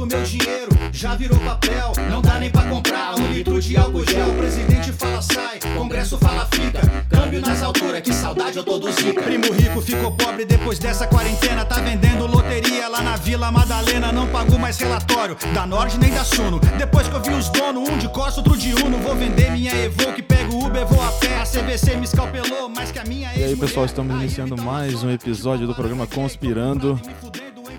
[0.00, 1.92] do meu dinheiro já virou papel.
[2.08, 4.30] Não dá nem pra comprar um litro de álcool gel.
[4.30, 6.80] O presidente fala sai, congresso fala fica.
[7.08, 9.22] Câmbio nas alturas, que saudade eu tô do Zica.
[9.22, 11.66] Primo rico ficou pobre depois dessa quarentena.
[11.66, 14.10] Tá vendendo loteria lá na Vila Madalena.
[14.10, 16.58] Não pagou mais relatório da Nord nem da Suno.
[16.78, 18.96] Depois que eu vi os donos, um de Costa, outro de Uno.
[18.98, 21.40] Vou vender minha Evoque, pego Uber, vou a pé.
[21.40, 25.10] A CVC me escalpelou mais que a minha E aí, pessoal, estamos iniciando mais um
[25.10, 26.98] episódio do programa Conspirando.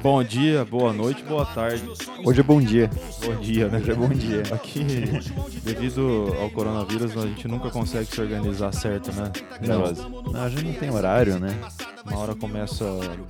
[0.02, 1.84] Bom dia, boa noite, boa tarde.
[2.26, 2.90] Hoje é bom dia.
[3.24, 3.78] Bom dia, né?
[3.78, 4.42] Hoje é bom dia.
[4.52, 4.84] Aqui,
[5.64, 9.32] devido ao coronavírus, a gente nunca consegue se organizar certo, né?
[9.62, 10.02] Não, Nerose?
[10.36, 11.50] a gente não tem horário, né?
[12.04, 12.84] Uma hora começa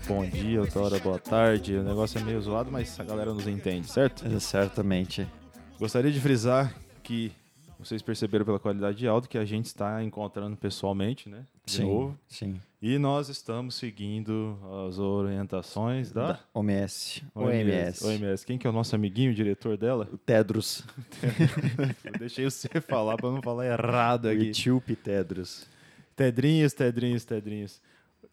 [0.07, 1.75] bom dia, outra hora boa tarde.
[1.75, 4.25] O negócio é meio zoado, mas a galera nos entende, certo?
[4.25, 5.27] É, Certamente.
[5.77, 7.33] Gostaria de frisar que
[7.77, 11.43] vocês perceberam pela qualidade de áudio que a gente está encontrando pessoalmente, né?
[11.65, 12.17] De sim, novo.
[12.29, 12.61] sim.
[12.81, 17.21] E nós estamos segundo as orientações da, Da OMS.
[17.35, 18.03] OMS.
[18.03, 18.43] OMS.
[18.43, 20.09] Quem que é o nosso amiguinho, o diretor dela?
[20.11, 20.83] O Tedros.
[22.03, 24.47] Eu deixei você falar para não falar errado aqui.
[24.47, 25.67] etíope Tedros.
[26.15, 27.79] Tedrinhos, Tedrinhos, Tedrinhos.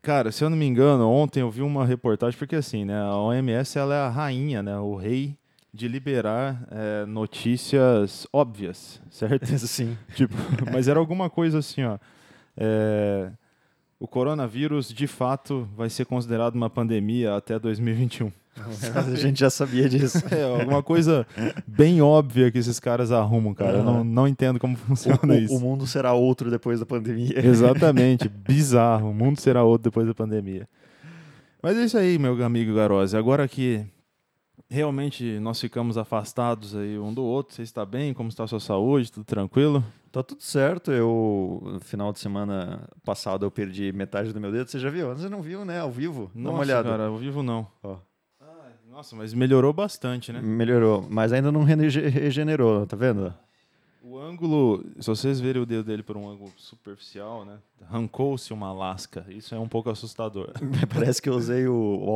[0.01, 3.17] Cara, se eu não me engano, ontem eu vi uma reportagem, porque assim, né, a
[3.19, 5.37] OMS ela é a rainha, né, o rei
[5.75, 9.47] de liberar é, notícias óbvias, certo?
[9.59, 9.99] Sim.
[10.15, 10.35] tipo,
[10.73, 11.99] mas era alguma coisa assim, ó.
[12.57, 13.31] é,
[14.01, 18.31] o coronavírus, de fato, vai ser considerado uma pandemia até 2021.
[18.95, 20.19] a gente já sabia disso.
[20.31, 21.27] É, alguma coisa
[21.67, 23.79] bem óbvia que esses caras arrumam, cara.
[23.79, 25.57] Eu não, não entendo como funciona O, isso.
[25.57, 27.39] o mundo será outro depois da pandemia.
[27.45, 29.11] Exatamente, bizarro.
[29.11, 30.69] O mundo será outro depois da pandemia.
[31.63, 33.17] Mas é isso aí, meu amigo Garose.
[33.17, 33.85] Agora que
[34.69, 38.13] realmente nós ficamos afastados aí um do outro, você está bem?
[38.13, 39.11] Como está a sua saúde?
[39.11, 39.85] Tudo tranquilo?
[40.11, 40.91] Tá tudo certo.
[40.91, 44.69] Eu, no final de semana passado, eu perdi metade do meu dedo.
[44.71, 45.09] Você já viu?
[45.15, 45.81] Você não viu, né?
[45.81, 46.31] Ao vivo.
[46.35, 46.89] Dá uma Nossa, olhada.
[46.91, 47.67] cara, ao vivo não.
[47.83, 47.97] Ó.
[48.91, 50.41] Nossa, mas melhorou bastante, né?
[50.41, 51.07] Melhorou.
[51.09, 53.33] Mas ainda não rege- regenerou, tá vendo?
[54.03, 57.59] O ângulo, se vocês verem o dedo dele por um ângulo superficial, né?
[57.89, 59.25] Arrancou-se uma lasca.
[59.29, 60.51] Isso é um pouco assustador.
[60.93, 62.09] Parece que eu usei o, o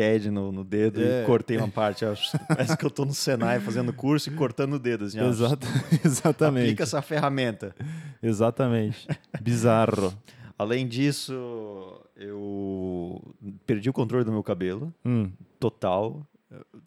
[0.00, 1.22] AutoCAD no, no dedo É.
[1.22, 2.04] e cortei uma parte.
[2.04, 5.04] Acho- Parece que eu tô no Senai fazendo curso e cortando o dedo.
[5.04, 5.20] Assim.
[5.20, 5.66] Exata,
[6.04, 6.64] exatamente.
[6.64, 7.74] Aplica essa ferramenta.
[8.22, 9.06] Exatamente.
[9.40, 10.12] Bizarro.
[10.58, 13.20] Além disso, eu
[13.66, 14.94] perdi o controle do meu cabelo.
[15.04, 15.30] Hum.
[15.58, 16.24] Total.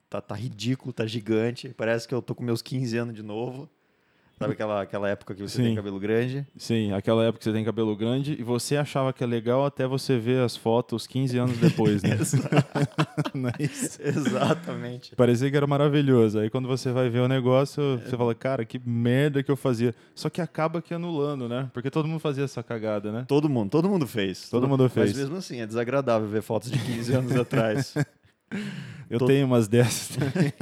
[0.10, 1.70] Tá, tá ridículo, tá gigante.
[1.76, 3.70] Parece que eu tô com meus 15 anos de novo.
[4.40, 5.64] Sabe aquela, aquela época que você Sim.
[5.64, 6.46] tem cabelo grande?
[6.56, 9.88] Sim, aquela época que você tem cabelo grande e você achava que é legal até
[9.88, 12.18] você ver as fotos 15 anos depois, né?
[13.60, 14.08] É?
[14.10, 15.16] Exatamente.
[15.16, 16.40] Parecia que era maravilhoso.
[16.40, 19.94] Aí quando você vai ver o negócio, você fala, cara, que merda que eu fazia.
[20.14, 21.70] Só que acaba que anulando, né?
[21.74, 23.26] Porque todo mundo fazia essa cagada, né?
[23.28, 24.50] Todo mundo, todo mundo fez.
[24.50, 25.10] Todo mundo fez.
[25.12, 27.96] Mas mesmo assim, é desagradável ver fotos de 15 anos atrás.
[29.10, 30.54] Eu Tô- tenho umas dessas também.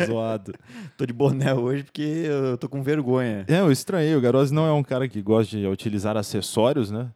[0.06, 0.52] Zoado.
[0.96, 3.44] Tô de boné hoje porque eu tô com vergonha.
[3.48, 4.14] É, eu estranhei.
[4.14, 7.10] O Garose não é um cara que gosta de utilizar acessórios, né?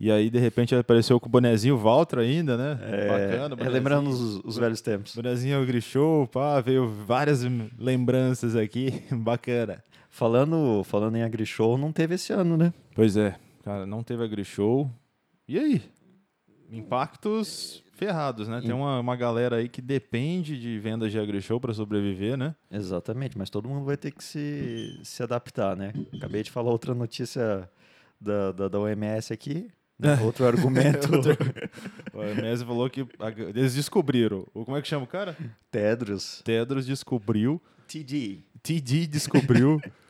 [0.00, 2.78] E aí, de repente, apareceu com o bonezinho Valtra ainda, né?
[2.82, 3.56] É, Bacana.
[3.58, 5.14] é lembrando os, os velhos tempos.
[5.16, 7.42] Bonezinho Grishow, pá, veio várias
[7.76, 9.02] lembranças aqui.
[9.10, 9.82] Bacana.
[10.08, 12.72] Falando, falando em AgriShow, não teve esse ano, né?
[12.94, 14.90] Pois é, cara, não teve a Grishow.
[15.46, 15.82] E aí?
[16.70, 18.60] Impactos ferrados, né?
[18.60, 22.54] Tem uma, uma galera aí que depende de vendas de AgriShow para sobreviver, né?
[22.70, 25.92] Exatamente, mas todo mundo vai ter que se, se adaptar, né?
[26.16, 27.68] Acabei de falar outra notícia
[28.20, 29.68] da, da, da OMS aqui.
[29.98, 30.18] né?
[30.22, 31.08] Outro argumento.
[32.14, 33.06] O OMS falou que
[33.54, 34.46] eles descobriram.
[34.54, 35.36] O- Como é que chama o cara?
[35.70, 36.40] Tedros.
[36.44, 37.60] Tedros descobriu.
[37.86, 38.38] TD.
[38.62, 39.80] TD descobriu.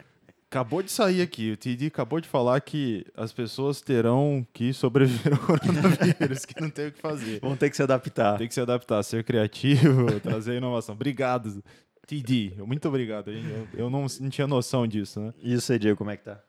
[0.50, 1.52] acabou de sair aqui.
[1.52, 6.70] O TD acabou de falar que as pessoas terão que sobreviver ao coronavírus, que não
[6.70, 7.40] tem o que fazer.
[7.40, 8.38] Vamos ter que se adaptar.
[8.38, 10.94] Tem que se adaptar, ser criativo, trazer inovação.
[10.94, 11.62] Obrigado,
[12.06, 12.54] TD.
[12.66, 13.30] Muito obrigado.
[13.74, 15.34] Eu, não, não tinha noção disso, né?
[15.42, 16.40] E o CJ, como é que tá?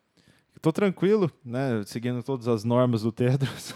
[0.62, 1.84] Tô tranquilo, né?
[1.86, 3.74] Seguindo todas as normas do Tedros.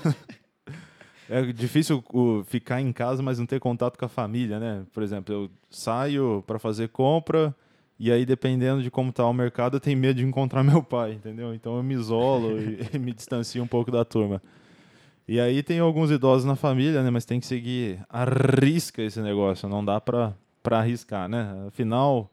[1.29, 2.03] É difícil
[2.45, 4.85] ficar em casa, mas não ter contato com a família, né?
[4.93, 7.55] Por exemplo, eu saio para fazer compra
[8.03, 11.13] e aí, dependendo de como tá o mercado, eu tenho medo de encontrar meu pai,
[11.13, 11.53] entendeu?
[11.53, 12.57] Então eu me isolo
[12.93, 14.41] e, me distancio um pouco da turma.
[15.25, 17.09] E aí tem alguns idosos na família, né?
[17.09, 20.35] Mas tem que seguir a risca esse negócio, não dá para
[20.69, 21.65] arriscar, né?
[21.65, 22.29] Afinal,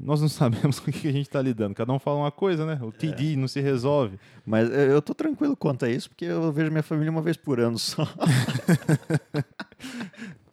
[0.00, 1.74] nós não sabemos com o que a gente está lidando.
[1.74, 2.78] Cada um fala uma coisa, né?
[2.80, 4.18] O TD não se resolve.
[4.46, 7.36] Mas eu eu tô tranquilo quanto a isso, porque eu vejo minha família uma vez
[7.36, 8.08] por ano só.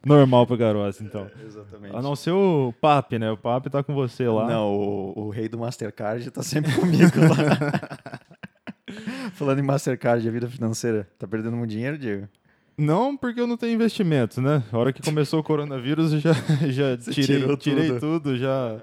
[0.04, 1.30] Normal para Garose, então.
[1.44, 1.94] Exatamente.
[1.94, 3.30] A não ser o Papi, né?
[3.30, 4.46] O Papi tá com você lá.
[4.48, 8.18] Não, o, o rei do Mastercard tá sempre comigo lá.
[9.34, 12.28] Falando em Mastercard e a vida financeira, tá perdendo muito dinheiro, Diego?
[12.76, 14.62] Não, porque eu não tenho investimento, né?
[14.72, 16.32] A hora que começou o coronavírus, eu já,
[16.68, 18.00] já Você tirei, tirou tirei tudo.
[18.00, 18.80] tudo, já,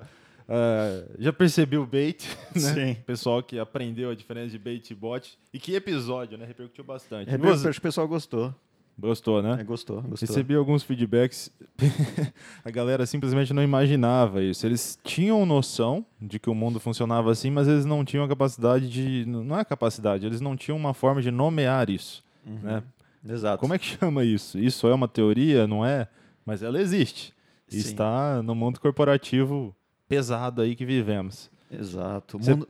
[0.47, 2.73] ah, já percebi o bait, né?
[2.73, 2.97] Sim.
[3.05, 5.37] Pessoal que aprendeu a diferença de bait e bot.
[5.51, 6.45] E que episódio, né?
[6.45, 7.33] Repercutiu bastante.
[7.33, 8.53] É, Você acho que o pessoal gostou.
[8.99, 9.57] Gostou, né?
[9.59, 10.27] É, gostou, gostou.
[10.27, 11.51] Recebi alguns feedbacks.
[12.63, 14.65] a galera simplesmente não imaginava isso.
[14.65, 18.89] Eles tinham noção de que o mundo funcionava assim, mas eles não tinham a capacidade
[18.89, 19.25] de.
[19.27, 22.23] Não é a capacidade, eles não tinham uma forma de nomear isso.
[22.45, 22.81] Né?
[23.27, 23.59] Exato.
[23.59, 24.57] Como é que chama isso?
[24.57, 26.07] Isso é uma teoria, não é?
[26.45, 27.33] Mas ela existe.
[27.69, 27.89] E Sim.
[27.89, 29.75] está no mundo corporativo
[30.07, 31.51] pesado aí que vivemos.
[31.69, 32.41] Exato.
[32.41, 32.67] Cê- Mundo,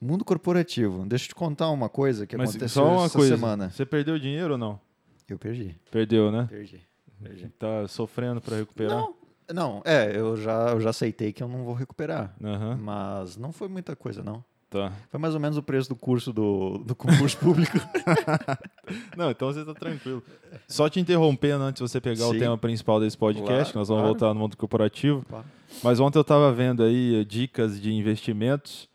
[0.00, 1.04] mundo corporativo.
[1.06, 3.36] Deixa eu te contar uma coisa que Mas aconteceu essa coisa.
[3.36, 3.68] semana.
[3.70, 4.80] Você perdeu dinheiro ou não?
[5.28, 5.74] Eu perdi.
[5.90, 6.46] Perdeu, né?
[6.50, 6.80] Perdi.
[7.22, 7.48] Perdi.
[7.58, 8.96] Tá sofrendo para recuperar?
[8.96, 9.14] Não,
[9.52, 12.34] não, é, eu já, eu já aceitei que eu não vou recuperar.
[12.42, 14.44] Aham, Mas não foi muita coisa, não.
[14.70, 14.92] tá.
[15.10, 17.76] Foi mais ou menos o preço do curso do, do concurso público.
[19.16, 20.22] Não, então você tá tranquilo.
[20.66, 22.38] Só te interrompendo antes de você pegar o Sim.
[22.38, 24.14] tema principal desse podcast, Claro, que nós vamos claro.
[24.18, 25.24] voltar no mundo corporativo.
[25.28, 25.44] Claro.
[25.82, 28.88] Mas ontem eu estava vendo aí eh, dicas de investimentos.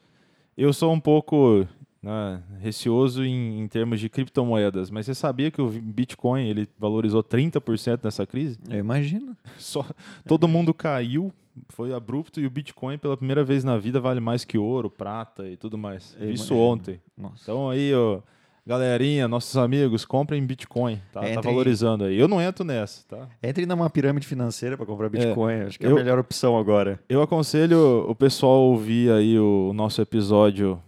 [0.57, 1.67] Eu sou um pouco
[2.03, 7.23] né, receoso em, em termos de criptomoedas, mas você sabia que o Bitcoin ele valorizou
[7.23, 8.59] 30% nessa crise?
[8.69, 9.37] Eu imagino.
[9.57, 9.85] Só,
[10.27, 11.31] todo mundo caiu,
[11.69, 15.47] foi abrupto e o Bitcoin pela primeira vez na vida vale mais que ouro, prata
[15.47, 16.13] e tudo mais.
[16.19, 16.59] Eu Isso imagino.
[16.59, 17.01] ontem.
[17.17, 17.35] Nossa.
[17.43, 18.19] Então aí, ó,
[18.67, 21.21] galerinha, nossos amigos, comprem Bitcoin, tá?
[21.21, 22.19] Tá valorizando aí.
[22.19, 23.29] Eu não entro nessa, tá?
[23.41, 25.61] Entre numa pirâmide financeira para comprar Bitcoin.
[25.61, 26.99] Acho que é eu- a melhor opção agora.
[27.07, 30.81] Eu aconselho o pessoal a ouvir aí o nosso episódio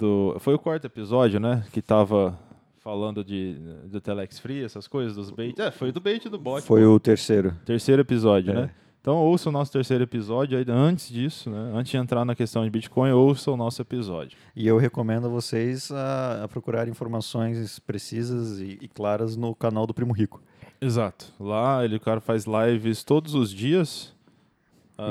[0.00, 0.36] do...
[0.40, 1.64] Foi o quarto episódio, né?
[1.72, 2.36] Que tava
[2.78, 3.54] falando de,
[3.86, 5.58] do Telex Free, essas coisas, dos bait.
[5.60, 6.62] É, foi do bait do bot.
[6.62, 7.54] Foi o terceiro.
[7.64, 8.54] Terceiro episódio, É.
[8.54, 8.70] né?
[9.02, 11.72] Então ouça o nosso terceiro episódio antes disso, né?
[11.74, 14.36] Antes de entrar na questão de Bitcoin, ouça o nosso episódio.
[14.54, 19.86] E eu recomendo a vocês a, a procurar informações precisas e, e claras no canal
[19.86, 20.42] do Primo Rico.
[20.78, 21.32] Exato.
[21.40, 24.14] Lá ele, o cara faz lives todos os dias,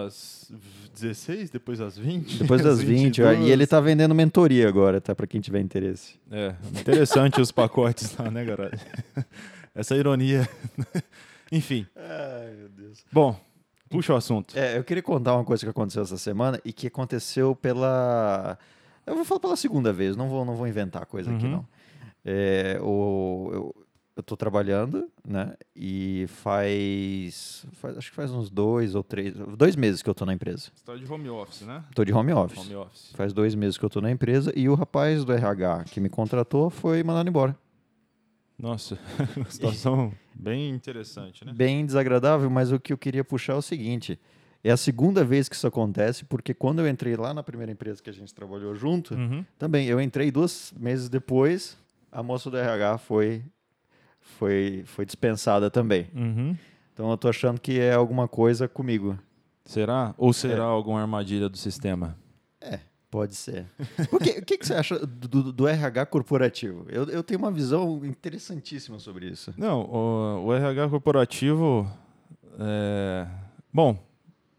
[0.05, 0.51] às
[0.93, 2.39] 16, depois às 20.
[2.39, 3.51] Depois das às 20, ó, e 22.
[3.51, 5.15] ele tá vendendo mentoria agora, tá?
[5.15, 6.19] Para quem tiver interesse.
[6.31, 8.77] É, interessante os pacotes lá, né, galera?
[9.73, 10.47] Essa ironia.
[11.51, 13.03] Enfim, Ai, meu Deus.
[13.11, 13.39] bom,
[13.89, 14.57] puxa o assunto.
[14.57, 18.57] É, eu queria contar uma coisa que aconteceu essa semana e que aconteceu pela.
[19.05, 21.51] Eu vou falar pela segunda vez, não vou, não vou inventar coisa aqui, Uhum.
[21.51, 21.65] não.
[22.23, 23.75] É, o, eu,
[24.19, 25.55] eu tô trabalhando, né?
[25.75, 27.97] E faz, faz.
[27.97, 29.33] Acho que faz uns dois ou três.
[29.57, 30.69] Dois meses que eu tô na empresa.
[30.75, 31.83] História de home office, né?
[31.95, 32.59] Tô de home office.
[32.59, 33.11] Home office.
[33.15, 36.09] Faz dois meses que eu tô na empresa e o rapaz do RH que me
[36.09, 37.55] contratou foi mandado embora.
[38.57, 38.99] Nossa,
[39.37, 41.53] uma situação bem interessante, né?
[41.53, 44.19] Bem desagradável, mas o que eu queria puxar é o seguinte.
[44.61, 48.03] É a segunda vez que isso acontece, porque quando eu entrei lá na primeira empresa
[48.03, 49.45] que a gente trabalhou junto, Uhum.
[49.57, 51.77] também eu entrei dois meses depois,
[52.11, 53.41] a moça do RH foi,
[54.37, 56.07] foi, foi dispensada também.
[56.15, 56.55] Uhum.
[56.93, 59.17] Então eu tô achando que é alguma coisa comigo.
[59.65, 60.13] Será?
[60.17, 60.33] Ou É.
[60.33, 62.17] será alguma armadilha do sistema?
[63.11, 63.65] Pode ser.
[64.11, 66.85] Porque, o que, que você acha do, do- RH corporativo?
[66.89, 69.51] Eu, eu tenho uma visão interessantíssima sobre isso.
[69.57, 71.91] Não, o, o RH corporativo.
[72.59, 73.25] É...
[73.73, 73.97] Bom,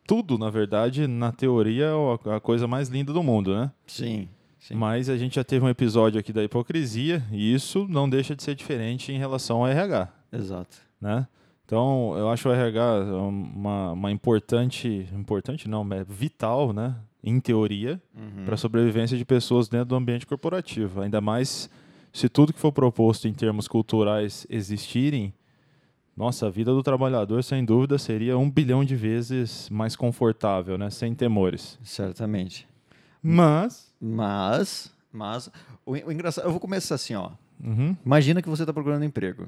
[0.04, 3.70] tudo, na verdade, na teoria, é a- a coisa mais linda do mundo, né?
[3.86, 4.28] Sim.
[4.60, 4.74] Sim.
[4.74, 8.42] Mas a gente já teve um episódio aqui da hipocrisia e isso não deixa de
[8.44, 10.76] ser diferente em relação ao RH, Exato.
[11.00, 11.26] né?
[11.64, 16.96] Então, eu acho o RH uma, uma importante, importante não, é vital, né?
[17.22, 18.44] Em teoria, Uhum.
[18.44, 21.00] para a sobrevivência de pessoas dentro do ambiente corporativo.
[21.02, 21.68] Ainda mais
[22.12, 25.32] se tudo que for proposto em termos culturais existirem,
[26.16, 30.90] nossa, a vida do trabalhador, sem dúvida, seria um bilhão de vezes mais confortável, né?
[30.90, 31.78] Sem temores.
[31.84, 32.66] Certamente.
[33.22, 33.89] Mas.
[34.00, 35.50] Mas, mas
[35.84, 37.30] o, o engraçado, eu vou começar assim, ó.
[37.62, 39.46] Uhum, Imagina que você está procurando emprego.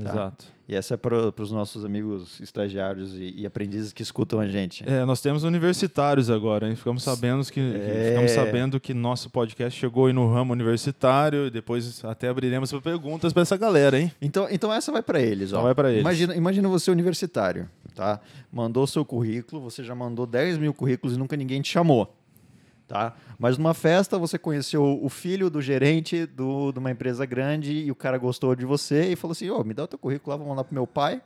[0.00, 0.46] Exato.
[0.66, 4.88] E essa é para os nossos amigos estagiários e, e aprendizes que escutam a gente.
[4.88, 6.74] É, nós temos universitários agora, hein?
[6.74, 8.08] Ficamos sabendo que, É.
[8.10, 12.80] ficamos sabendo que nosso podcast chegou aí no ramo universitário e depois até abriremos para
[12.80, 14.10] perguntas para essa galera, hein?
[14.22, 15.56] Então, então essa vai para eles, ó.
[15.56, 16.00] Então vai pra eles.
[16.00, 18.18] Imagina, imagina você universitário, tá?
[18.50, 22.16] Mandou seu currículo, você já mandou 10 mil currículos e nunca ninguém te chamou,
[22.92, 23.14] tá?
[23.38, 27.90] Mas numa festa você conheceu o filho do gerente do, de uma empresa grande e
[27.90, 30.36] o cara gostou de você e falou assim, ô, me dá o teu currículo lá,
[30.36, 31.22] vou mandar pro meu pai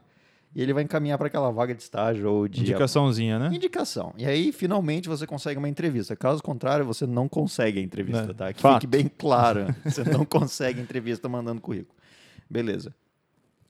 [0.54, 3.50] e ele vai encaminhar para aquela vaga de estágio ou de Indicaçãozinha, né?
[3.52, 4.14] Indicação.
[4.16, 6.14] E aí, finalmente, você consegue uma entrevista.
[6.14, 8.32] Caso contrário, você não consegue a entrevista, Né?
[8.34, 8.52] tá?
[8.52, 8.74] Que Fato.
[8.74, 9.66] fique bem claro.
[9.84, 11.94] Você não consegue a entrevista mandando currículo.
[12.48, 12.94] Beleza.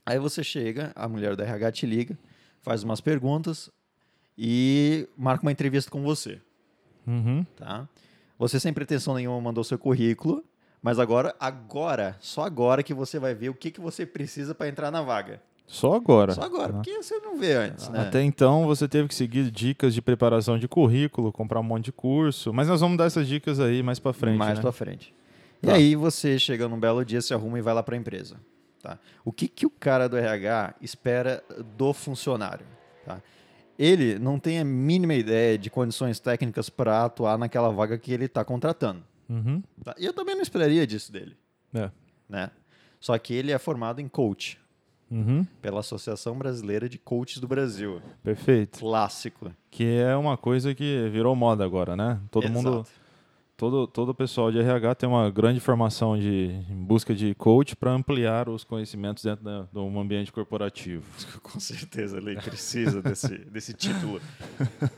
[0.04, 2.16] Aí você chega, a mulher da RH te liga,
[2.60, 3.68] faz umas perguntas
[4.38, 6.40] e marca uma entrevista com você,
[7.06, 7.44] Uhum.
[7.56, 7.88] tá?
[8.38, 10.44] Você sem pretensão nenhuma mandou seu currículo,
[10.82, 14.68] Mas agora, agora, só agora que você vai ver o que, que você precisa para
[14.68, 15.40] entrar na vaga.
[15.66, 16.32] Só agora.
[16.32, 18.02] Só agora, porque você não vê antes, né?
[18.02, 21.92] Até então você teve que seguir dicas de preparação de currículo, comprar um monte de
[21.92, 24.36] curso, mas nós vamos dar essas dicas aí mais pra frente.
[24.38, 24.62] mais né?
[24.62, 25.12] pra frente.
[25.60, 25.72] E Tá.
[25.74, 28.36] aí você chega num belo dia, se arruma e vai lá para a empresa.
[28.80, 28.96] Tá?
[29.24, 31.42] O que, que o cara do RH espera
[31.76, 32.66] do funcionário?
[33.04, 33.20] Tá?
[33.78, 38.24] Ele não tem a mínima ideia de condições técnicas para atuar naquela vaga que ele
[38.24, 39.02] está contratando.
[39.28, 39.62] Uhum.
[39.84, 39.94] tá?
[39.98, 41.36] E eu também não esperaria disso dele.
[41.74, 41.90] É.
[42.28, 42.50] Né?
[43.00, 44.58] Só que ele é formado em coach
[45.08, 45.46] Uhum.
[45.62, 48.02] pela Associação Brasileira de Coaches do Brasil.
[48.24, 48.80] Perfeito.
[48.80, 49.52] Clássico.
[49.70, 52.18] Que é uma coisa que virou moda agora, né?
[52.28, 52.90] Todo mundo, Exato.
[53.56, 57.74] Todo, todo o pessoal de RH tem uma grande formação de, em busca de coach
[57.74, 61.04] para ampliar os conhecimentos dentro da, de um ambiente corporativo.
[61.42, 64.20] Com certeza, ele precisa desse, desse título.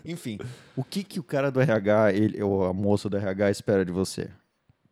[0.05, 0.39] Enfim,
[0.77, 3.93] o que, que o cara do RH, ele, ou a moça do RH, espera de
[3.93, 4.31] você?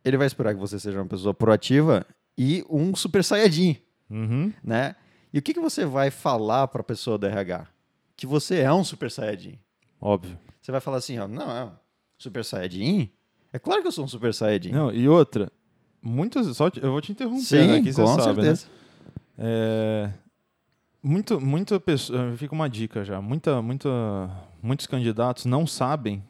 [0.03, 2.05] Ele vai esperar que você seja uma pessoa proativa
[2.37, 3.77] e um super saiyajin,
[4.09, 4.53] Uhum.
[4.63, 4.95] né?
[5.33, 7.67] E o que, que você vai falar para a pessoa do RH?
[8.15, 9.59] Que você é um super saiyajin.
[9.99, 10.39] Óbvio.
[10.61, 11.71] Você vai falar assim, ó, não, é um
[12.17, 13.11] super saiyajin?
[13.53, 14.71] É claro que eu sou um super saiyajin.
[14.71, 15.51] Não, e outra,
[16.01, 16.55] muitas.
[16.55, 18.55] Só te- eu vou te interromper Sim, aqui, com sabe, né?
[18.55, 18.67] certeza.
[19.37, 20.09] É,
[21.01, 23.21] muito, muita pessoa, fica uma dica já.
[23.21, 23.89] Muita, muita,
[24.61, 26.23] muitos candidatos não sabem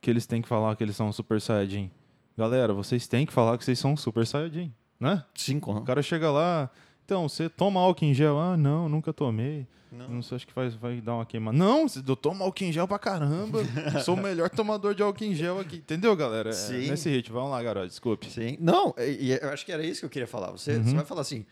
[0.00, 1.90] que eles têm que falar que eles são Super Saiyajin.
[2.36, 5.24] Galera, vocês têm que falar que vocês são Super Saiyajin, né?
[5.34, 5.72] Sim, com...
[5.76, 6.70] O cara chega lá,
[7.08, 8.38] então, você toma álcool em gel?
[8.38, 9.66] Ah, não, nunca tomei.
[9.90, 10.06] Não.
[10.10, 11.56] Não sei, acho que vai, vai dar uma queimada.
[11.56, 13.60] Não, eu tomo álcool em gel pra caramba.
[14.04, 15.76] Sou o melhor tomador de álcool em gel aqui.
[15.76, 16.50] Entendeu, galera?
[16.50, 16.90] É Sim.
[16.90, 17.34] nesse ritmo.
[17.36, 18.30] Vamos lá, garoto, desculpe.
[18.30, 18.58] Sim.
[18.60, 20.50] Não, e, eu acho que era isso que eu queria falar.
[20.50, 20.84] Você, Uhum.
[20.84, 21.46] você vai falar assim,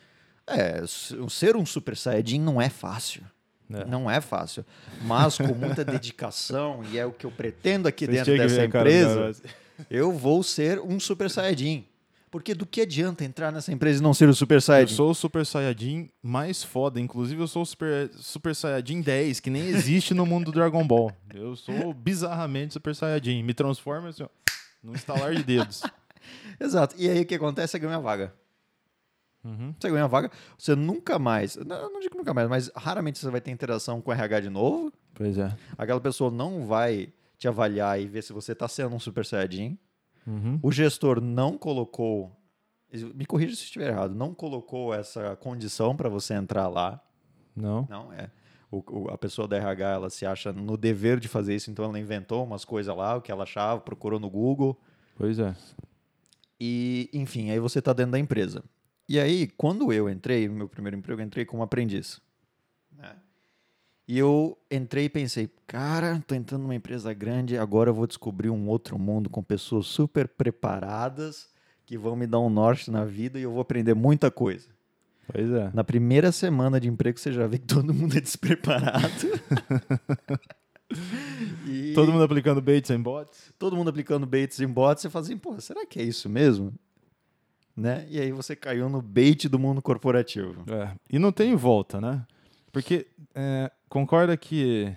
[0.46, 0.82] é,
[1.30, 3.22] ser um super saiyajin não é fácil.
[3.72, 3.82] É.
[3.86, 4.62] Não é fácil.
[5.04, 9.14] Mas com muita dedicação, e é o que eu pretendo aqui Vocês dentro dessa empresa,
[9.14, 9.42] garoto.
[9.90, 11.86] eu vou ser um super saiyajin.
[12.36, 14.94] Porque do que adianta entrar nessa empresa e não ser o super Eu saiyajin?
[14.94, 17.00] sou o Super Saiyajin mais foda.
[17.00, 20.86] Inclusive, eu sou o Super, Super Saiyajin 10, que nem existe no mundo do Dragon
[20.86, 21.10] Ball.
[21.34, 23.42] Eu sou bizarramente Super Saiyajin.
[23.42, 24.28] Me transforma assim, ó,
[24.82, 25.82] num estalar de dedos.
[26.60, 26.94] Exato.
[26.98, 27.70] E aí o que acontece?
[27.70, 28.34] Você ganha a vaga.
[29.42, 29.74] Uhum.
[29.80, 33.18] Você ganha a vaga, você nunca mais, não, eu não digo nunca mais, mas raramente
[33.18, 34.92] você vai ter interação com o RH de novo.
[35.14, 35.56] Pois é.
[35.78, 39.78] Aquela pessoa não vai te avaliar e ver se você está sendo um super saiyajin.
[40.26, 40.58] Uhum.
[40.62, 42.36] O gestor não colocou,
[43.14, 47.00] me corrija se estiver errado, não colocou essa condição para você entrar lá.
[47.54, 47.86] Não.
[47.88, 48.30] Não é.
[48.70, 51.84] O, o- a pessoa da RH ela se acha no dever de fazer isso, então
[51.84, 54.76] ela inventou umas coisas lá, o que ela achava, procurou no Google.
[55.16, 55.54] Pois é.
[56.60, 58.64] E, enfim, aí você está dentro da empresa.
[59.08, 62.20] E aí, quando eu entrei, no meu primeiro emprego, eu entrei como aprendiz.
[62.92, 63.14] né?
[64.08, 68.50] E eu entrei e pensei, cara, tô entrando numa empresa grande, agora eu vou descobrir
[68.50, 71.48] um outro mundo com pessoas super preparadas
[71.84, 74.68] que vão me dar um norte na vida e eu vou aprender muita coisa.
[75.32, 75.70] Pois é.
[75.74, 79.08] Na primeira semana de emprego, você já vê que todo mundo é despreparado.
[81.66, 83.52] E Todo mundo aplicando baits and bots.
[83.58, 86.72] todo mundo aplicando baits em bots, você fala assim, pô, será que é isso mesmo?
[87.76, 88.06] Né?
[88.08, 90.64] E aí você caiu no bait do mundo corporativo.
[90.72, 90.92] É.
[91.10, 92.24] E não tem volta, né?
[92.76, 94.94] Porque é, concorda que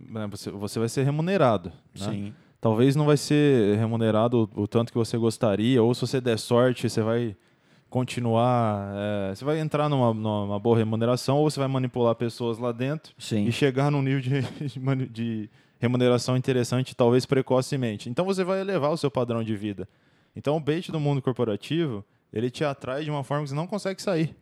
[0.00, 1.68] né, você, você vai ser remunerado.
[1.96, 2.04] Né?
[2.10, 2.34] Sim.
[2.60, 6.36] Talvez não vai ser remunerado o, o tanto que você gostaria, ou se você der
[6.40, 7.36] sorte, você vai
[7.88, 8.92] continuar.
[8.96, 13.14] é, você vai entrar numa, numa boa remuneração, ou você vai manipular pessoas lá dentro
[13.16, 13.44] Sim.
[13.46, 18.10] e chegar num nível de, de remuneração interessante, talvez precocemente.
[18.10, 19.88] Então você vai elevar o seu padrão de vida.
[20.34, 23.68] Então o bait do mundo corporativo, ele te atrai de uma forma que você não
[23.68, 24.34] consegue sair.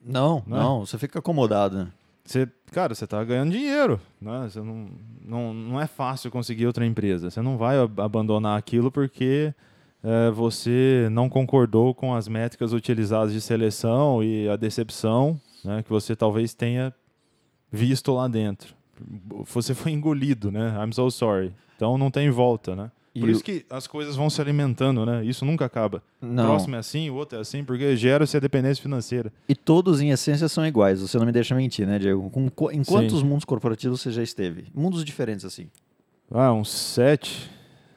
[0.00, 0.56] Não, Né?
[0.56, 1.92] não, você fica acomodado.
[2.28, 4.48] Você, cara, você está ganhando dinheiro, né?
[4.50, 4.88] Você não,
[5.24, 7.30] não, não é fácil conseguir outra empresa.
[7.30, 9.54] Você não vai ab- abandonar aquilo porque
[10.04, 15.88] é, você não concordou com as métricas utilizadas de seleção e a decepção né, que
[15.88, 16.92] você talvez tenha
[17.72, 18.74] visto lá dentro.
[19.46, 20.74] Você foi engolido, né?
[20.84, 21.52] I'm so sorry.
[21.76, 22.90] Então não tem volta, né?
[23.18, 25.24] E Por o- isso que as coisas vão se alimentando, né?
[25.24, 26.02] Isso nunca acaba.
[26.22, 26.44] O Não.
[26.46, 29.32] próximo é assim, o outro é assim, porque gera-se a dependência financeira.
[29.48, 31.00] E todos, em essência, são iguais.
[31.00, 32.30] Você não me deixa mentir, né, Diego?
[32.30, 33.24] Com, em quantos Sim.
[33.26, 34.66] mundos corporativos você já esteve?
[34.74, 35.68] Mundos diferentes, assim.
[36.30, 37.50] Ah, uns sete,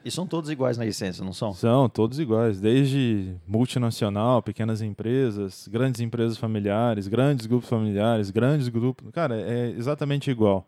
[0.04, 1.52] E são todos iguais na essência, não são?
[1.52, 9.08] São todos iguais, desde multinacional, pequenas empresas, grandes empresas familiares, grandes grupos familiares, grandes grupos.
[9.12, 10.66] Cara, é exatamente igual.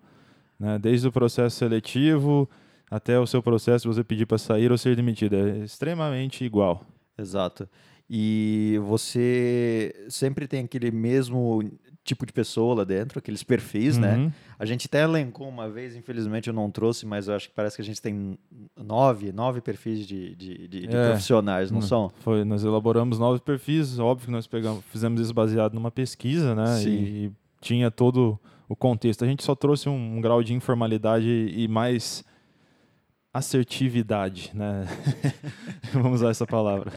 [0.56, 0.78] Né?
[0.78, 2.48] Desde o processo seletivo
[2.90, 5.34] até o seu processo você pedir para sair ou ser demitido.
[5.36, 6.84] É extremamente igual.
[7.18, 7.68] Exato.
[8.08, 11.62] E você sempre tem aquele mesmo
[12.04, 14.16] tipo de pessoa lá dentro, aqueles perfis, né?
[14.16, 14.32] Uhum.
[14.58, 17.76] A gente até elencou uma vez, infelizmente eu não trouxe, mas eu acho que parece
[17.76, 18.38] que a gente tem
[18.76, 21.08] nove, nove perfis de, de, de- de É.
[21.08, 22.12] profissionais, não Hum, são?
[22.20, 26.76] Foi, nós elaboramos novos perfis, óbvio que nós pegamos, fizemos isso baseado numa pesquisa, né?
[26.76, 26.90] Sim.
[26.90, 28.38] E, tinha todo
[28.68, 29.24] o contexto.
[29.24, 31.26] A gente só trouxe um, um grau de informalidade
[31.56, 32.22] e mais
[33.34, 34.86] assertividade, né?
[35.92, 36.92] Vamos usar essa palavra.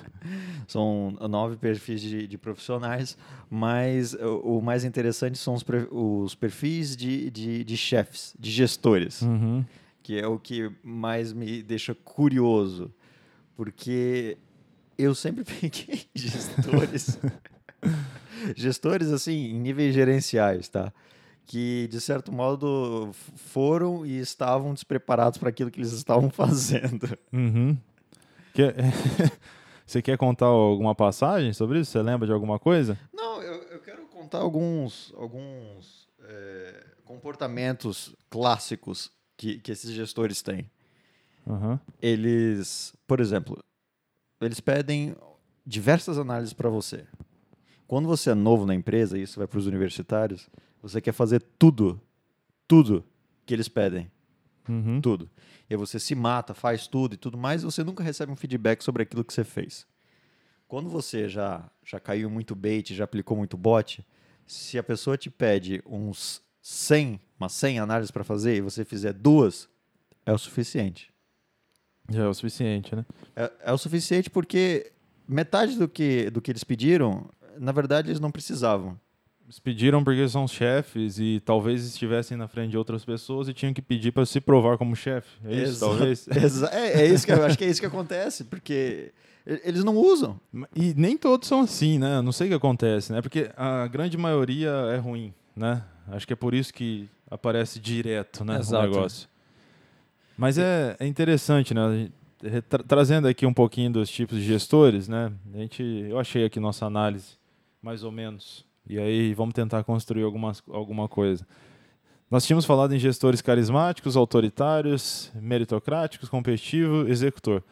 [0.67, 3.17] São nove perfis de, de profissionais,
[3.50, 9.24] mas o, o mais interessante são os, os perfis de, de, de chefes, de gestores.
[9.24, 9.65] Uhum.
[10.03, 12.94] que é o que mais me deixa curioso,
[13.56, 14.38] porque
[14.96, 17.20] eu sempre peguei gestores,
[18.56, 20.94] gestores assim, em níveis gerenciais, tá?
[21.48, 27.18] Que, de certo modo, foram e estavam despreparados para aquilo que eles estavam fazendo.
[27.34, 27.75] Uhum.
[28.54, 28.75] Quer-
[29.88, 31.92] Você quer contar alguma passagem sobre isso?
[31.92, 33.00] Você lembra de alguma coisa?
[33.13, 40.70] Não, eu, eu quero contar alguns, alguns eh, comportamentos clássicos que, que esses gestores têm.
[41.46, 41.80] Uhum.
[42.01, 43.58] eles, por exemplo,
[44.42, 45.16] eles pedem
[45.66, 47.06] diversas análises para você.
[47.88, 50.50] Quando você é novo na empresa, isso vai para os universitários,
[50.81, 52.00] você quer fazer tudo,
[52.67, 53.03] tudo
[53.46, 54.12] que eles pedem,
[54.67, 55.00] Uhum.
[55.01, 55.29] tudo.
[55.69, 58.36] E aí você se mata, faz tudo e tudo mais, e você nunca recebe um
[58.36, 59.88] feedback sobre aquilo que você fez.
[60.67, 64.05] Quando você já, já caiu muito bait, já aplicou muito bot,
[64.46, 69.13] se a pessoa te pede uns 100, umas 100 análises para fazer e você fizer
[69.13, 69.69] duas,
[70.25, 71.13] é o suficiente.
[72.10, 73.05] Já é o suficiente, né?
[73.36, 74.91] É, é o suficiente porque
[75.27, 79.00] metade do que, do que eles pediram, na verdade, eles não precisavam.
[79.48, 83.74] Eles pediram porque são chefes e talvez estivessem na frente de outras pessoas e tinham
[83.74, 85.30] que pedir para se provar como chefe.
[85.46, 86.27] É isso, Exa- talvez?
[86.36, 89.13] Exa- é, é isso que eu acho que é isso que acontece, porque
[89.46, 90.38] eles não usam.
[90.75, 92.22] E nem todos são assim, né?
[92.22, 93.22] Não sei o que acontece, né?
[93.22, 95.82] Porque a grande maioria é ruim, né?
[96.10, 98.60] Acho que é por isso que aparece direto, né?
[98.60, 98.84] Exato.
[98.86, 99.30] O negócio.
[100.38, 102.10] Mas é, é interessante, né?
[102.68, 105.32] Tra- trazendo aqui um pouquinho dos tipos de gestores, né?
[105.54, 107.38] A gente, eu achei aqui nossa análise,
[107.82, 108.66] mais ou menos.
[108.89, 111.46] E aí vamos tentar construir algumas, alguma coisa.
[112.29, 117.63] Nós tínhamos falado em gestores carismáticos, autoritários, meritocráticos, competitivo, executor.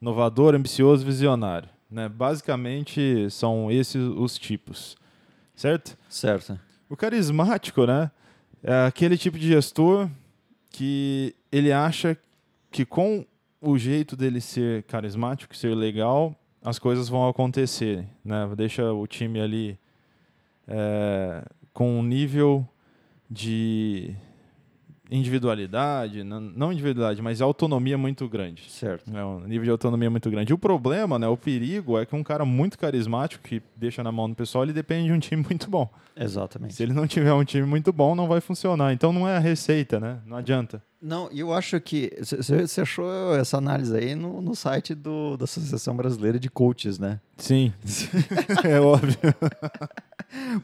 [0.00, 1.68] Inovador, ambicioso, visionário.
[1.90, 2.08] Né?
[2.08, 4.96] Basicamente, são esses os tipos.
[5.54, 5.96] Certo?
[6.08, 6.58] Certo.
[6.88, 8.10] O carismático, né?
[8.62, 10.08] É aquele tipo de gestor
[10.70, 12.16] que ele acha
[12.70, 13.24] que com
[13.60, 18.48] o jeito dele ser carismático, ser legal, as coisas vão acontecer, né?
[18.56, 19.78] Deixa o time ali
[20.68, 22.66] é, com um nível
[23.30, 24.16] de
[25.10, 28.70] individualidade, não individualidade, mas autonomia muito grande.
[28.70, 29.14] Certo.
[29.14, 30.52] É um nível de autonomia muito grande.
[30.52, 34.10] E o problema, né, o perigo é que um cara muito carismático que deixa na
[34.10, 35.88] mão do pessoal, ele depende de um time muito bom.
[36.16, 36.74] Exatamente.
[36.74, 38.92] Se ele não tiver um time muito bom, não vai funcionar.
[38.92, 40.20] Então não é a receita, né?
[40.26, 40.82] Não adianta.
[41.04, 45.94] Não, eu acho que você achou essa análise aí no, no site do, da Associação
[45.94, 47.20] Brasileira de Coaches, né?
[47.36, 47.74] Sim.
[48.64, 49.18] é óbvio.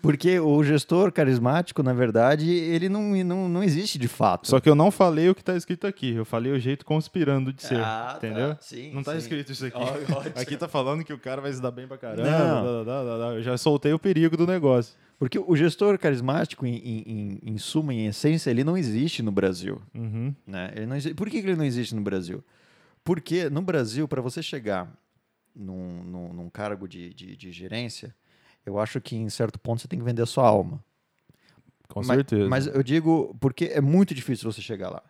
[0.01, 4.49] Porque o gestor carismático, na verdade, ele não, não, não existe de fato.
[4.49, 6.15] Só que eu não falei o que está escrito aqui.
[6.15, 7.79] Eu falei o jeito conspirando de ser.
[7.79, 8.27] Ah, tá.
[8.27, 8.57] entendeu?
[8.61, 9.19] Sim, não tá sim.
[9.19, 9.77] escrito isso aqui.
[9.77, 12.23] Ó, aqui tá falando que o cara vai se dar bem pra caramba.
[12.23, 12.65] Não.
[12.65, 13.35] dá, dá, dá, dá.
[13.35, 14.95] Eu já soltei o perigo do negócio.
[15.21, 19.31] Porque o gestor carismático, em, em, em- em suma, em essência, ele não existe no
[19.31, 19.79] Brasil.
[19.95, 20.35] Uhum.
[20.47, 20.73] Né?
[20.75, 22.43] Ele não Por que, ele não existe no Brasil?
[23.05, 24.91] Porque no Brasil, para você chegar
[25.55, 28.17] num, num, num cargo de, de, de gerência,
[28.65, 30.83] eu acho que em certo ponto você tem que vender a sua alma.
[31.87, 32.49] Com mas, certeza.
[32.49, 35.03] Mas eu digo porque é muito difícil você chegar lá.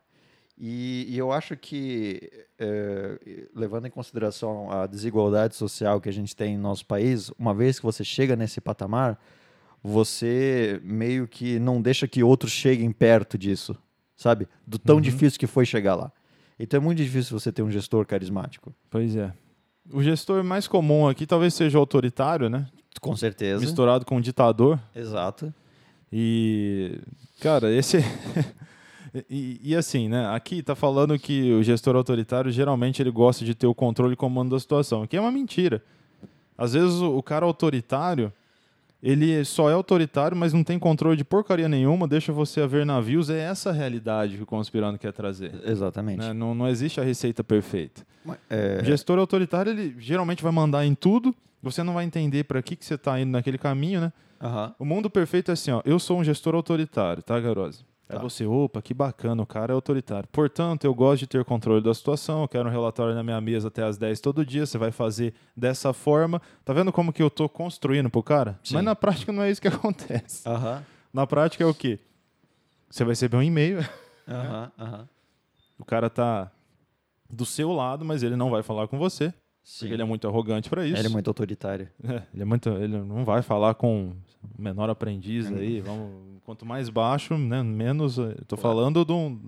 [0.59, 6.35] E, e eu acho que, eh, levando em consideração a desigualdade social que a gente
[6.35, 9.17] tem no nosso país, uma vez que você chega nesse patamar,
[9.83, 13.77] você meio que não deixa que outros cheguem perto disso,
[14.17, 14.47] sabe?
[14.67, 15.01] Do tão Uhum.
[15.03, 16.13] difícil que foi chegar lá.
[16.59, 18.75] Então é muito difícil você ter um gestor carismático.
[18.91, 19.33] Pois é.
[19.93, 22.67] O gestor mais comum aqui talvez seja o autoritário, né?
[23.01, 23.61] Com certeza.
[23.61, 24.79] Misturado com o ditador.
[24.95, 25.53] Exato.
[26.13, 27.01] E,
[27.41, 27.99] cara, esse.
[29.29, 30.29] e, e assim, né?
[30.35, 34.17] Aqui tá falando que o gestor autoritário geralmente ele gosta de ter o controle e
[34.17, 35.03] comando da situação.
[35.03, 35.83] Aqui é uma mentira.
[36.59, 38.31] Às vezes o, o cara autoritário,
[39.03, 42.85] ele só é autoritário, mas não tem controle de porcaria nenhuma, deixa você a ver
[42.85, 43.31] navios.
[43.31, 45.53] É essa a realidade que o conspirando quer trazer.
[45.65, 46.21] Exatamente.
[46.21, 46.33] né?
[46.33, 48.03] Não, não existe a receita perfeita.
[48.49, 52.61] É, O gestor autoritário, ele geralmente vai mandar em tudo, você não vai entender para
[52.63, 54.13] que, que você está indo naquele caminho, né?
[54.41, 54.75] aham.
[54.79, 55.81] O mundo perfeito é assim, ó.
[55.85, 57.85] Eu sou um gestor autoritário, tá, Garose?
[58.11, 58.19] É Tá.
[58.23, 60.29] você, opa, que bacana, o cara é autoritário.
[60.33, 63.69] Portanto, eu gosto de ter controle da situação, eu quero um relatório na minha mesa
[63.69, 66.43] até às 10 todo dia, você vai fazer dessa forma.
[66.65, 68.59] Tá vendo como que eu tô construindo pro cara?
[68.65, 68.75] Sim.
[68.75, 70.49] Mas na prática não é isso que acontece.
[70.49, 70.83] Aham.
[71.15, 72.01] Na prática é o quê?
[72.91, 73.79] Você vai receber um e-mail,
[74.29, 75.09] Aham, aham.
[75.79, 76.51] o cara tá
[77.29, 79.33] do seu lado, mas ele não vai falar com você,
[79.73, 79.79] Sim.
[79.87, 80.97] porque ele é muito arrogante para isso.
[80.99, 81.89] Ele é muito autoritário.
[82.03, 84.13] É, ele é muito, ele não vai falar com
[84.59, 85.55] o menor aprendiz Hum.
[85.57, 86.11] aí, vamos,
[86.45, 89.39] quanto mais baixo, né, menos, eh, eu tô falando de um,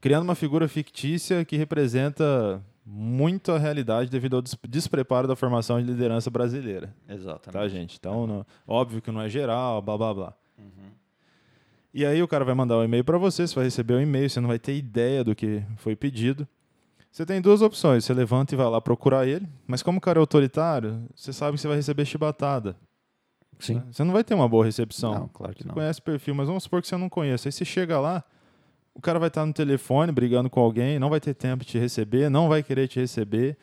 [0.00, 5.80] criando uma figura fictícia que representa muito a realidade devido ao des- despreparo da formação
[5.80, 7.52] de liderança brasileira, Exatamente.
[7.52, 7.96] tá, gente?
[7.98, 10.32] Então, não- óbvio que não é geral, blá blá blá.
[10.58, 10.90] Uhum.
[11.94, 14.28] E aí o cara vai mandar o e-mail para você, você vai receber o e-mail,
[14.28, 16.46] você não vai ter ideia do que foi pedido.
[17.16, 20.18] Você tem duas opções, você levanta e vai lá procurar ele, mas como o cara
[20.18, 22.76] é autoritário, você sabe que você vai receber chibatada.
[23.58, 23.82] Sim.
[23.90, 25.14] Você não vai ter uma boa recepção.
[25.14, 25.74] Não, claro que Você não.
[25.74, 27.48] conhece o perfil, mas vamos supor que você não conheça.
[27.48, 28.22] Aí você chega lá,
[28.94, 31.78] o cara vai estar no telefone brigando com alguém, não vai ter tempo de te
[31.78, 33.56] receber, não vai querer te receber.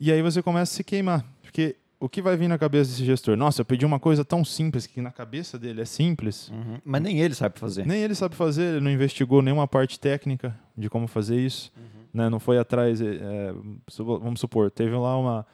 [0.00, 1.26] E aí você começa a se queimar.
[1.42, 3.36] Porque o que vai vir na cabeça desse gestor?
[3.36, 6.48] Nossa, eu pedi uma coisa tão simples que na cabeça dele é simples.
[6.48, 6.78] Uhum.
[6.82, 7.84] Mas nem ele sabe fazer.
[7.84, 11.70] Nem ele sabe fazer, ele não investigou nenhuma parte técnica de como fazer isso.
[12.14, 12.30] Né?
[12.30, 13.00] Não foi atrás.
[13.00, 13.52] é,
[13.98, 15.46] vamos supor, teve lá uma,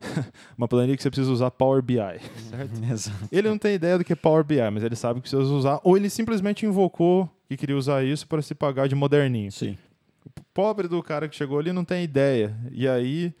[0.58, 1.96] uma planilha que você precisa usar Power BI.
[1.96, 2.82] Certo?
[2.90, 3.28] Exato.
[3.30, 5.80] Ele não tem ideia do que é Power BI, mas ele sabe que precisa usar,
[5.84, 9.52] ou ele simplesmente invocou que queria usar isso para se pagar de moderninho.
[9.52, 9.78] Sim.
[10.26, 12.54] O pobre do cara que chegou ali não tem ideia.
[12.72, 13.32] E aí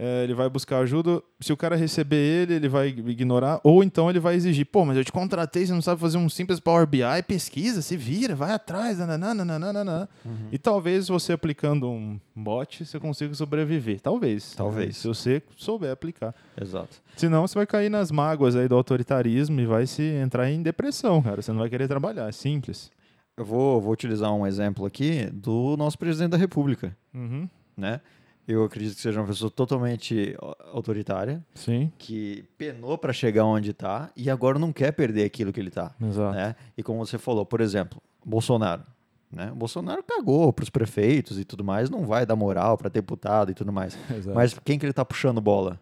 [0.00, 1.20] é, ele vai buscar ajuda.
[1.40, 4.96] Se o cara receber ele, ele vai ignorar, ou então ele vai exigir: pô, mas
[4.96, 8.52] eu te contratei, você não sabe fazer um simples Power BI, pesquisa, se vira, vai
[8.52, 10.08] atrás, nananana.
[10.24, 10.48] Uhum.
[10.52, 14.00] E talvez você aplicando um bot, você consiga sobreviver.
[14.00, 14.54] Talvez.
[14.54, 14.98] Talvez.
[14.98, 16.34] Se você souber aplicar.
[16.60, 16.96] Exato.
[17.16, 21.20] Senão você vai cair nas mágoas aí do autoritarismo e vai se entrar em depressão,
[21.20, 21.42] cara.
[21.42, 22.28] Você não vai querer trabalhar.
[22.28, 22.90] É simples.
[23.36, 27.48] Eu vou, vou utilizar um exemplo aqui do nosso presidente da República, Uhum.
[27.76, 28.00] né?
[28.48, 31.92] Eu acredito que seja uma pessoa totalmente au- autoritária, Sim.
[31.98, 35.94] que penou para chegar onde está e agora não quer perder aquilo que ele está,
[36.00, 36.34] Exato.
[36.34, 36.56] né?
[36.76, 38.82] E como você falou, por exemplo, Bolsonaro,
[39.30, 39.52] né?
[39.52, 43.50] O Bolsonaro cagou para os prefeitos e tudo mais, não vai dar moral para deputado
[43.50, 43.98] e tudo mais.
[44.10, 44.34] Exato.
[44.34, 45.78] Mas quem que ele tá puxando bola?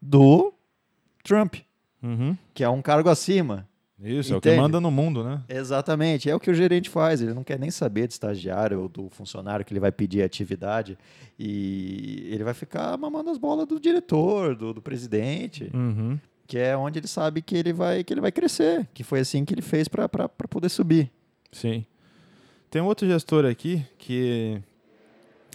[0.00, 0.52] Do
[1.24, 1.54] Trump,
[2.02, 2.36] Uhum.
[2.52, 3.66] que é um cargo acima.
[4.02, 4.60] Isso, é o que Entende?
[4.62, 5.42] manda no mundo, né?
[5.48, 7.22] Exatamente, é o que o gerente faz.
[7.22, 10.98] Ele não quer nem saber do estagiário ou do funcionário que ele vai pedir atividade
[11.38, 16.18] e ele vai ficar mamando as bolas do diretor, do, do presidente, Uhum.
[16.46, 19.44] que é onde ele sabe que ele vai que ele vai crescer, que foi assim
[19.46, 21.10] que ele fez para poder subir.
[21.50, 21.84] Sim.
[22.70, 24.60] Tem um outro gestor aqui que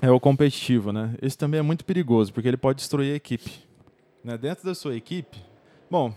[0.02, 1.14] é o competitivo, né?
[1.22, 3.52] Esse também é muito perigoso, porque ele pode destruir a equipe.
[4.24, 4.36] Né?
[4.36, 5.38] Dentro da sua equipe,
[5.90, 6.12] bom,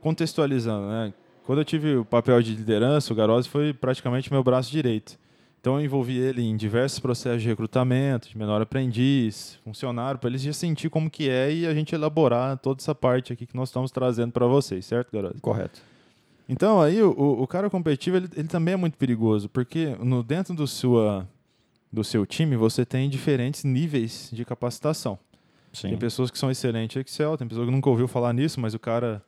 [0.00, 1.14] contextualizando, né?
[1.44, 5.18] Quando eu tive o papel de liderança, o Garose foi praticamente meu braço direito.
[5.60, 10.42] Então eu envolvi ele em diversos processos de recrutamento, de menor aprendiz, funcionário, para eles
[10.42, 13.68] já sentir como que é e a gente elaborar toda essa parte aqui que nós
[13.68, 15.40] estamos trazendo para vocês, certo, Garose?
[15.40, 15.80] Correto.
[16.48, 20.52] Então, aí o, o cara competitivo, ele, ele também é muito perigoso, porque no, dentro
[20.52, 21.28] do, sua,
[21.92, 25.18] do seu time, você tem diferentes níveis de capacitação.
[25.72, 25.90] Sim.
[25.90, 28.74] Tem pessoas que são excelentes em Excel, tem pessoas que nunca ouviu falar nisso, mas
[28.74, 29.22] o cara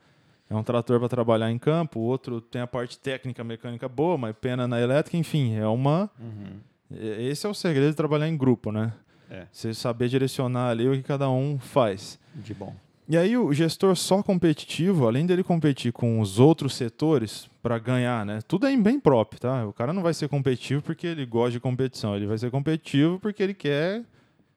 [0.57, 4.17] é um trator para trabalhar em campo, o outro tem a parte técnica, mecânica boa,
[4.19, 6.11] mas pena na elétrica, enfim, é uma...
[6.19, 6.59] Uhum.
[6.90, 8.93] e- Esse é o segredo de trabalhar em grupo, né?
[9.31, 9.47] É.
[9.51, 12.19] Você saber direcionar ali o que cada um faz.
[12.35, 12.75] De bom.
[13.09, 18.25] E aí o gestor só competitivo, além dele competir com os outros setores para ganhar,
[18.25, 18.38] né?
[18.49, 19.67] Tudo é bem próprio, tá?
[19.67, 23.19] O cara não vai ser competitivo porque ele gosta de competição, ele vai ser competitivo
[23.21, 24.03] porque ele quer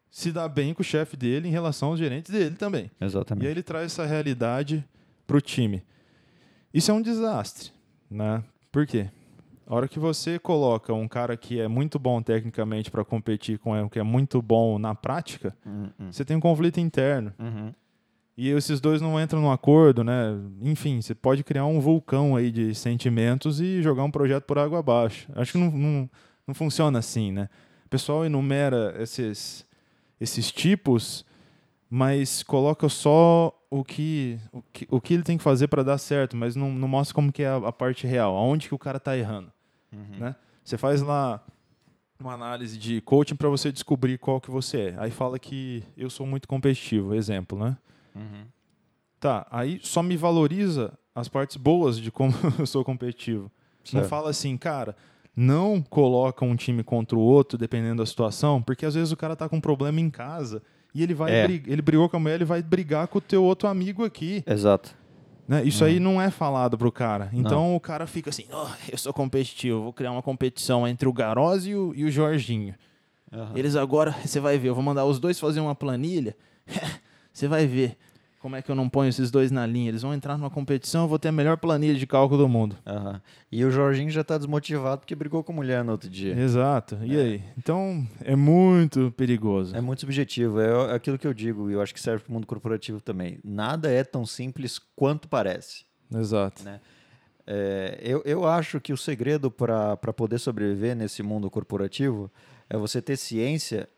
[0.10, 2.90] se dar bem com o chefe dele em relação aos gerentes dele também.
[3.02, 3.46] E Exatamente.
[3.46, 4.84] aí ele traz essa realidade
[5.28, 5.84] pro time.
[6.74, 7.72] Isso é um desastre,
[8.10, 8.44] né?
[8.72, 9.10] Por quê?
[9.66, 13.74] A hora que você coloca um cara que é muito bom tecnicamente para competir com
[13.78, 15.90] um que é muito bom na prática, Uhum.
[16.12, 17.34] você tem um conflito interno.
[17.38, 17.74] Uhum.
[18.38, 20.38] E esses dois não entram num acordo, né?
[20.62, 24.80] Enfim, você pode criar um vulcão aí de sentimentos e jogar um projeto por água
[24.80, 25.28] abaixo.
[25.36, 26.10] Acho que não, não,
[26.46, 27.50] não funciona assim, né?
[27.86, 29.66] O pessoal enumera esses,
[30.22, 31.26] esses tipos,
[31.90, 35.98] mas coloca só o que, o que, o que ele tem que fazer para dar
[35.98, 38.80] certo, mas não, não mostra como que é a, a parte real, aonde que o
[38.80, 39.52] cara tá errando,
[39.92, 40.20] Uhum.
[40.20, 40.36] né?
[40.64, 41.42] Você faz lá
[42.20, 44.96] uma análise de coaching para você descobrir qual que você é.
[44.98, 47.78] Aí fala que eu sou muito competitivo, exemplo, né?
[48.14, 48.46] Uhum.
[49.20, 53.50] Tá, aí só me valoriza as partes boas de como eu sou competitivo.
[53.94, 54.10] Não Certo.
[54.10, 54.96] fala assim, cara,
[55.36, 59.36] não coloca um time contra o outro, dependendo da situação, porque às vezes o cara
[59.36, 60.62] tá com um problema em casa
[61.00, 61.46] e ele vai É.
[61.46, 64.44] ele brigou com a mulher, ele vai brigar com o teu outro amigo aqui.
[64.48, 64.96] Exato.
[65.48, 65.64] Né?
[65.64, 65.90] Isso Uhum.
[65.90, 67.30] aí não é falado pro cara.
[67.34, 71.14] Então o cara fica assim, "Oh, eu sou competitivo, vou criar uma competição entre o
[71.14, 72.76] Garoz e o, e o Jorginho.
[73.32, 73.52] Aham.
[73.56, 76.36] Eles agora, você vai ver, eu vou mandar os dois fazer uma planilha.
[77.34, 77.96] Você vai ver
[78.48, 79.90] como é que eu não ponho esses dois na linha?
[79.90, 82.78] Eles vão entrar numa competição, eu vou ter a melhor planilha de cálculo do mundo.
[82.88, 83.22] Aham.
[83.52, 86.34] E o Jorginho já tá desmotivado porque brigou com a mulher no outro dia.
[86.34, 86.98] Exato.
[87.04, 87.44] E aí?
[87.58, 89.76] Então, é muito perigoso.
[89.76, 92.34] É muito subjetivo, é aquilo que eu digo, e eu acho que serve para o
[92.36, 93.38] mundo corporativo também.
[93.44, 95.84] Nada é tão simples quanto parece.
[96.10, 96.64] Exato.
[96.64, 96.80] Né?
[97.46, 102.32] É, eu, eu acho que o segredo para poder sobreviver nesse mundo corporativo
[102.70, 103.90] é você ter ciência,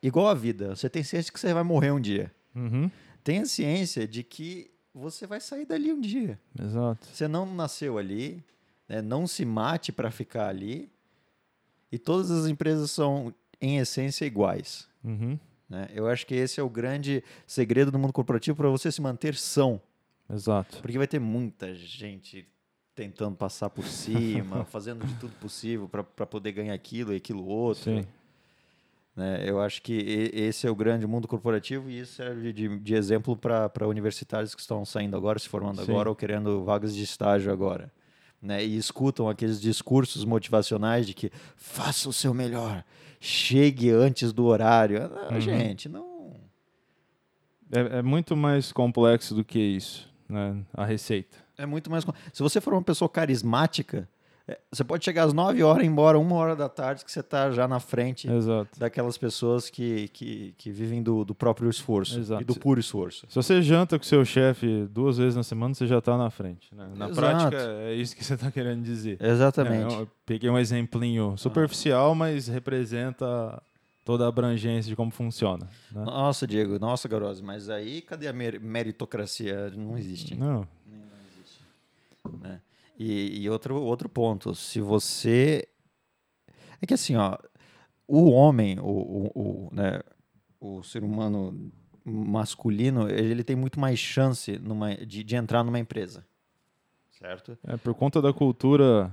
[0.00, 2.30] igual a vida, você tem ciência que você vai morrer um dia.
[2.54, 2.88] Uhum.
[3.26, 6.38] Tenha ciência de que você vai sair dali um dia.
[6.56, 7.08] Exato.
[7.12, 8.40] Você não nasceu ali,
[8.88, 9.02] né?
[9.02, 10.88] não se mate para ficar ali,
[11.90, 14.88] e todas as empresas são, em essência, iguais.
[15.02, 15.36] Uhum.
[15.68, 15.88] Né?
[15.92, 19.34] Eu acho que esse é o grande segredo do mundo corporativo para você se manter
[19.34, 19.80] são.
[20.30, 20.80] Exato.
[20.80, 22.46] Porque vai ter muita gente
[22.94, 27.82] tentando passar por cima, fazendo de tudo possível para poder ganhar aquilo e aquilo outro.
[27.82, 28.06] Sim.
[29.16, 29.48] Né?
[29.48, 33.34] Eu acho que esse é o grande mundo corporativo e isso serve de, de exemplo
[33.34, 35.90] para universitários que estão saindo agora, se formando Sim.
[35.90, 37.90] agora ou querendo vagas de estágio agora.
[38.42, 38.62] Né?
[38.62, 42.84] E escutam aqueles discursos motivacionais de que faça o seu melhor,
[43.18, 45.02] chegue antes do horário.
[45.02, 45.40] Ah, Uhum.
[45.40, 46.34] Gente, não.
[47.72, 50.62] É, é muito mais complexo do que isso, né?
[50.72, 51.38] A receita.
[51.58, 52.04] É muito mais.
[52.32, 54.08] Se você for uma pessoa carismática,
[54.70, 57.18] você pode chegar às 9 horas e ir embora uma hora da tarde, que você
[57.20, 58.78] está já na frente Exato.
[58.78, 62.42] daquelas pessoas que, que, que vivem do, do próprio esforço Exato.
[62.42, 63.26] e do puro esforço.
[63.28, 66.72] Se você janta com seu chefe duas vezes na semana, você já está na frente.
[66.74, 66.88] né?
[66.94, 67.14] Na Exato.
[67.20, 69.18] prática, é isso que você está querendo dizer.
[69.20, 69.94] Exatamente.
[69.94, 73.60] É, peguei um exemplinho superficial, mas representa
[74.04, 75.68] toda a abrangência de como funciona.
[75.90, 76.04] né?
[76.04, 79.70] Nossa, Diego, nossa, Garose, mas aí cadê a mer- meritocracia?
[79.70, 80.36] Não existe.
[80.36, 80.64] Não,
[82.40, 82.60] né?
[82.98, 85.68] E, e outro, outro ponto, se você.
[86.80, 87.36] É que assim, ó,
[88.06, 90.00] o homem, o, o, o, né,
[90.60, 91.72] o ser humano
[92.04, 96.24] masculino, ele tem muito mais chance numa, de, de entrar numa empresa.
[97.10, 97.58] Certo?
[97.66, 99.10] é por conta da cultura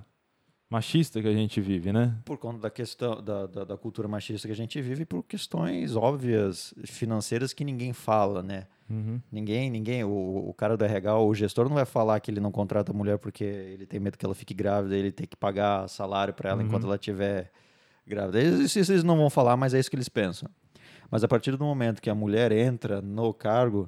[0.73, 2.17] machista que a gente vive, né?
[2.25, 5.95] Por conta da questão da, da, da cultura machista que a gente vive, por questões
[5.95, 8.65] óbvias financeiras que ninguém fala, né?
[8.89, 9.21] Uhum.
[9.31, 10.09] Ninguém, ninguém, o,
[10.49, 13.19] o cara do RH, o gestor não vai falar que ele não contrata a mulher
[13.19, 16.61] porque ele tem medo que ela fique grávida, ele tem que pagar salário para ela
[16.61, 16.67] Uhum.
[16.67, 17.51] enquanto ela estiver
[18.05, 18.41] grávida.
[18.41, 20.49] Isso, isso eles não vão falar, mas é isso que eles pensam.
[21.11, 23.87] Mas a partir do momento que a mulher entra no cargo,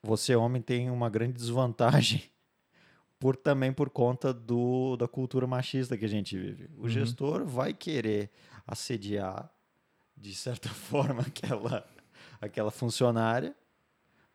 [0.00, 2.22] você, homem, tem uma grande desvantagem
[3.18, 6.68] por também por conta do, da cultura machista que a gente vive.
[6.76, 6.88] O Uhum.
[6.88, 8.30] gestor vai querer
[8.66, 9.50] assediar,
[10.16, 11.84] de certa forma, aquela,
[12.40, 13.54] aquela funcionária,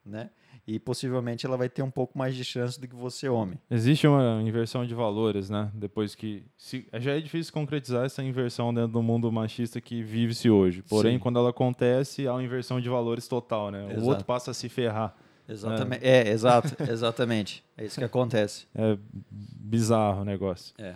[0.06, 0.30] né?
[0.68, 3.58] E possivelmente ela vai ter um pouco mais de chance do que você, homem.
[3.72, 5.70] Existe uma inversão de valores, né?
[5.74, 6.44] Depois que.
[6.58, 10.82] se- já é difícil concretizar essa inversão dentro do mundo machista que vive-se hoje.
[10.82, 11.20] Porém, Sim.
[11.20, 13.86] quando ela acontece, há uma inversão de valores total, né?
[13.86, 14.02] Exato.
[14.02, 15.16] O outro passa a se ferrar.
[15.48, 16.06] Exatamente.
[16.06, 17.64] É, exato, exatamente.
[17.78, 18.68] É isso que acontece.
[18.76, 18.98] É
[19.32, 20.74] bizarro o negócio.
[20.78, 20.96] É.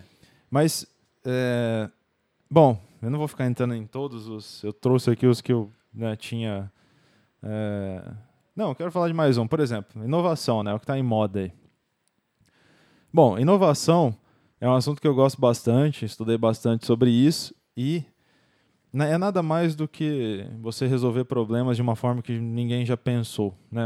[0.50, 0.86] Mas,
[1.24, 1.90] é,
[2.50, 4.62] bom, eu não vou ficar entrando em todos os.
[4.62, 6.70] Eu trouxe aqui os que eu né, tinha.
[7.42, 8.02] é,
[8.54, 9.46] não, quero falar de mais um.
[9.46, 10.72] Por exemplo, inovação, né?
[10.74, 11.52] O que está em moda aí.
[13.12, 14.16] Bom, inovação
[14.60, 18.04] é um assunto que eu gosto bastante, estudei bastante sobre isso e
[18.94, 23.54] é nada mais do que você resolver problemas de uma forma que ninguém já pensou.
[23.70, 23.82] Né?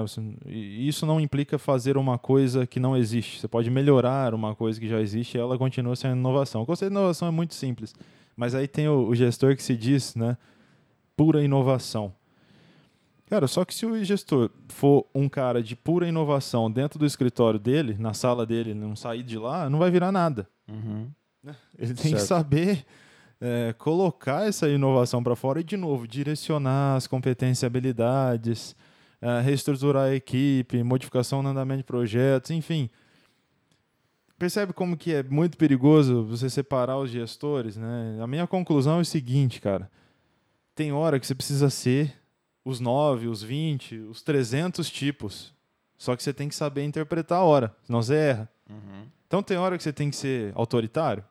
[0.46, 3.40] E isso não implica fazer uma coisa que não existe.
[3.40, 6.62] Você pode melhorar uma coisa que já existe e ela continua sendo inovação.
[6.62, 7.94] O conceito de inovação é muito simples,
[8.36, 10.36] mas aí tem o, o gestor que se diz né,
[11.16, 12.14] pura inovação.
[13.26, 17.58] Cara, só que se o gestor for um cara de pura inovação dentro do escritório
[17.58, 20.46] dele, na sala dele, não sair de lá, não vai virar nada.
[20.68, 21.10] Uhum.
[21.78, 22.26] Ele tem que Certo.
[22.26, 22.84] saber
[23.44, 28.76] é, colocar essa inovação para fora e, de novo, direcionar as competências e habilidades,
[29.20, 32.88] é, reestruturar a equipe, modificação no andamento de projetos, enfim.
[34.38, 38.18] Percebe como que é muito perigoso você separar os gestores, né?
[38.22, 39.90] A minha conclusão é o seguinte, cara.
[40.74, 42.14] Tem hora que você precisa ser
[42.64, 45.52] os 9, os 20, os 300 tipos.
[45.98, 48.48] Só que você tem que saber interpretar a hora, senão você erra.
[48.70, 49.06] Uhum.
[49.26, 51.24] Então tem hora que você tem que ser autoritário?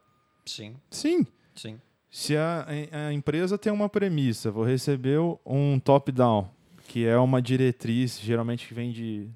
[0.45, 1.26] Sim, Sim.
[1.56, 1.80] sim.
[2.12, 2.67] Se a,
[3.08, 6.50] a empresa tem uma premissa, vou receber um top-down,
[6.89, 9.30] que é uma diretriz, geralmente que vem de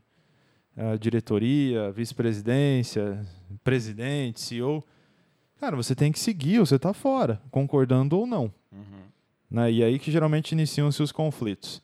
[0.76, 3.26] eh, diretoria, vice-presidência,
[3.64, 4.84] presidente, CEO.
[5.58, 8.54] Cara, você tem que seguir, ou você está fora, concordando ou não.
[8.70, 9.06] Uhum.
[9.50, 9.72] Né?
[9.72, 11.82] E aí que geralmente iniciam-se os conflitos.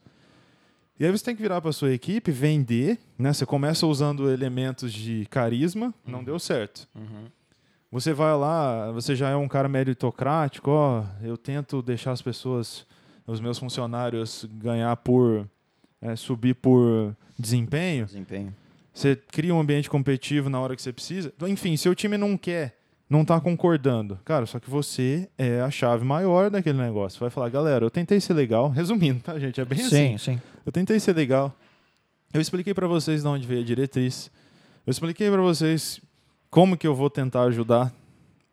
[0.99, 3.33] E aí você tem que virar para sua equipe, vender, né?
[3.33, 6.87] Você começa usando elementos de carisma, não deu certo.
[6.93, 7.25] Uhum.
[7.91, 12.85] Você vai lá, você já é um cara meritocrático, ó, eu tento deixar as pessoas,
[13.27, 15.45] os meus funcionários ganhar por
[16.01, 18.55] é, subir por desempenho, Desempenho.
[18.93, 21.33] você cria um ambiente competitivo na hora que você precisa.
[21.47, 22.77] Enfim, seu time não quer,
[23.09, 24.17] não tá concordando.
[24.23, 27.19] Cara, só que você é a chave maior daquele negócio.
[27.19, 28.69] Vai falar, galera, eu tentei ser legal.
[28.71, 29.59] Resumindo, tá, gente?
[29.59, 29.89] É bem assim.
[29.89, 30.41] Sim, sim.
[30.65, 31.53] Eu tentei ser legal.
[32.33, 34.31] Eu expliquei pra vocês de onde veio a diretriz.
[34.87, 35.99] Eu expliquei pra vocês
[36.51, 37.91] como que eu vou tentar ajudar.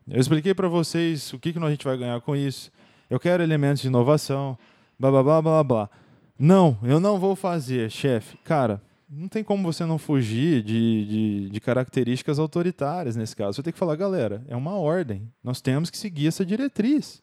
[0.08, 2.70] Eu expliquei pra vocês o que, que a gente vai ganhar com isso.
[3.10, 4.56] Eu quero elementos de inovação.
[4.98, 5.90] Blá, blá, blá, blá, blá.
[6.38, 8.36] Não, eu não vou fazer, chefe.
[8.38, 8.80] Cara,
[9.10, 13.56] não tem como você não fugir de, de, de características autoritárias nesse caso.
[13.56, 15.28] Você tem que falar, galera, é uma ordem.
[15.42, 17.20] Nós temos que seguir essa diretriz.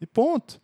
[0.00, 0.60] E ponto.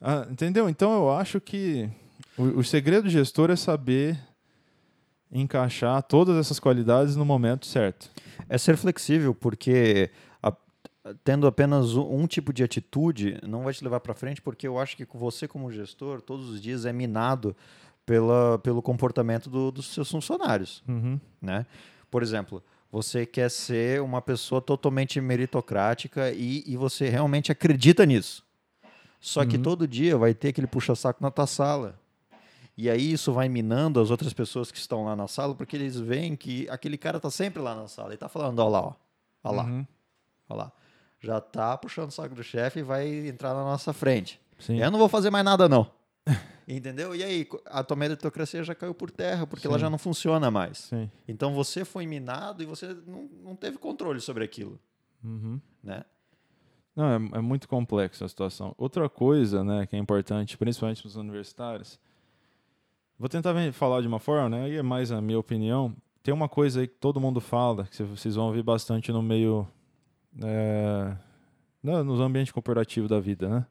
[0.00, 0.68] Ah, entendeu?
[0.68, 1.88] Então eu acho que
[2.36, 4.18] o, o segredo do gestor é saber
[5.32, 8.10] encaixar todas essas qualidades no momento certo.
[8.48, 10.10] É ser flexível, porque
[10.42, 10.52] a-
[11.24, 14.78] tendo apenas um, um tipo de atitude não vai te levar para frente, porque eu
[14.78, 17.56] acho que você, como gestor, todos os dias é minado
[18.04, 20.82] pela, pelo comportamento do- dos seus funcionários.
[20.86, 21.18] Uhum.
[21.40, 21.64] né?
[22.10, 28.44] Por exemplo, você quer ser uma pessoa totalmente meritocrática e, e você realmente acredita nisso.
[29.18, 29.62] Só que Uhum.
[29.62, 31.98] todo dia vai ter aquele puxa-saco na tua sala.
[32.82, 35.96] E aí isso vai minando as outras pessoas que estão lá na sala, porque eles
[35.96, 38.92] veem que aquele cara tá sempre lá na sala e tá falando, ó lá, ó.
[39.44, 39.86] Ó lá, Uhum.
[40.48, 40.72] ó lá.
[41.20, 44.40] Já tá puxando o saco do chefe e vai entrar na nossa frente.
[44.58, 44.80] Sim.
[44.80, 45.88] Eu não vou fazer mais nada, não.
[46.66, 47.14] Entendeu?
[47.14, 49.82] E aí, a tua meritocracia já caiu por terra, porque ela Sim.
[49.82, 50.78] já não funciona mais.
[50.78, 51.08] Sim.
[51.28, 54.76] Então você foi minado e você não, não teve controle sobre aquilo,
[55.22, 55.60] Uhum.
[55.84, 56.02] né?
[56.96, 58.74] Não, é, é muito complexa a situação.
[58.76, 61.98] Outra coisa, né, que é importante, principalmente para os universitários,
[63.22, 65.94] vou tentar falar de uma forma, né, aí é mais a minha opinião.
[66.24, 69.66] Tem uma coisa aí que todo mundo fala, que vocês vão ouvir bastante no meio,
[70.42, 71.16] é,
[71.82, 73.66] no- nos ambientes corporativos da vida, né?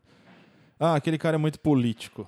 [0.80, 2.28] Ah, aquele cara é muito político.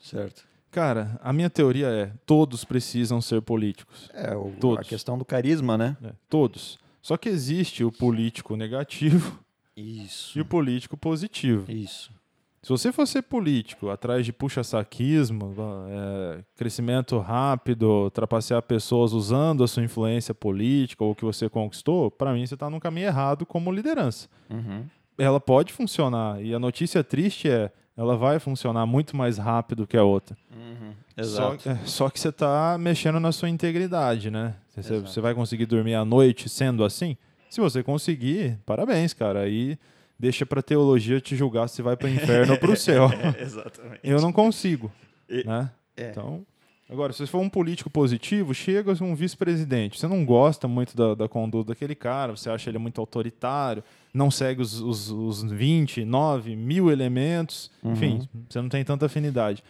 [0.00, 0.46] Certo.
[0.70, 4.10] Cara, a minha teoria é, todos precisam ser políticos.
[4.12, 4.86] É, o- a Todos.
[4.88, 5.96] questão do carisma, né?
[6.00, 6.12] né?
[6.28, 6.78] Todos.
[7.00, 9.38] Só que existe o político negativo
[9.76, 10.38] Isso.
[10.38, 11.70] e o político positivo.
[11.72, 12.12] Isso.
[12.62, 15.54] Se você for ser político, atrás de puxa-saquismo,
[15.88, 22.10] é, crescimento rápido, trapacear pessoas usando a sua influência política ou o que você conquistou,
[22.10, 24.28] para mim você está no caminho errado como liderança.
[24.50, 24.84] Uhum.
[25.16, 29.96] Ela pode funcionar e a notícia triste é ela vai funcionar muito mais rápido que
[29.96, 30.36] a outra.
[30.54, 30.92] Uhum.
[31.24, 31.68] Só, Exato.
[31.68, 34.54] é, só que você está mexendo na sua integridade, né?
[34.68, 37.16] Você, você vai conseguir dormir à noite sendo assim?
[37.50, 39.40] Se você conseguir, parabéns, cara.
[39.40, 39.76] Aí
[40.18, 43.08] deixa pra teologia te julgar se vai para o inferno ou para o céu.
[43.40, 44.00] Exatamente.
[44.02, 44.90] Eu não consigo,
[45.28, 45.70] E- né?
[45.96, 46.10] é.
[46.10, 46.44] Então,
[46.90, 49.98] agora, se você for um político positivo, chega um vice-presidente.
[49.98, 54.30] Você não gosta muito da, da conduta daquele cara, você acha ele muito autoritário, não
[54.30, 59.62] segue os, os, os 29 mil elementos, enfim, você não tem tanta afinidade.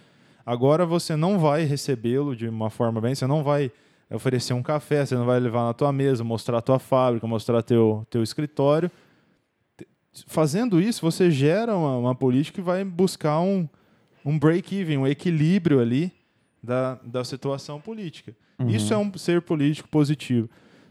[0.47, 3.71] Agora você não vai recebê-lo de uma forma bem, você não vai
[4.11, 7.63] oferecer um café, você não vai levar na tua mesa, mostrar a tua fábrica, mostrar
[7.63, 8.91] teu, teu escritório.
[10.27, 13.69] Fazendo isso, você gera uma, uma política que vai buscar um,
[14.25, 16.13] um break-even, um equilíbrio ali
[16.63, 18.35] da, da situação política.
[18.67, 20.51] Isso é um ser político positivo.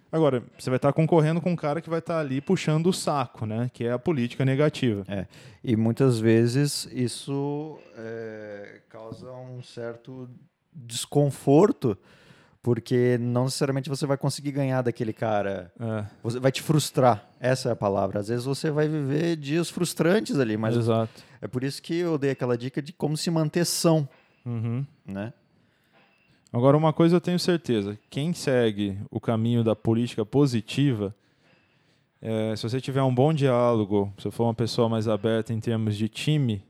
[0.09, 3.45] Agora, você vai estar concorrendo com um cara que vai estar ali puxando o saco,
[3.45, 3.69] né?
[3.73, 5.03] Que é a política negativa.
[5.07, 5.25] É.
[5.61, 10.29] E muitas vezes isso é, causa um certo
[10.73, 11.97] desconforto,
[12.61, 15.71] porque não necessariamente você vai conseguir ganhar daquele cara.
[15.79, 17.25] É, Você vai te frustrar.
[17.39, 18.19] Essa é a palavra.
[18.19, 21.23] Às vezes você vai viver dias frustrantes ali, mas exato.
[21.41, 24.07] é por isso que eu dei aquela dica de como se manter são,
[24.45, 24.85] Uhum.
[25.05, 25.33] né?
[26.51, 31.13] Agora, uma coisa eu tenho certeza: quem segue o caminho da política positiva,
[32.21, 35.95] é, se você tiver um bom diálogo, se for uma pessoa mais aberta em termos
[35.97, 36.63] de time,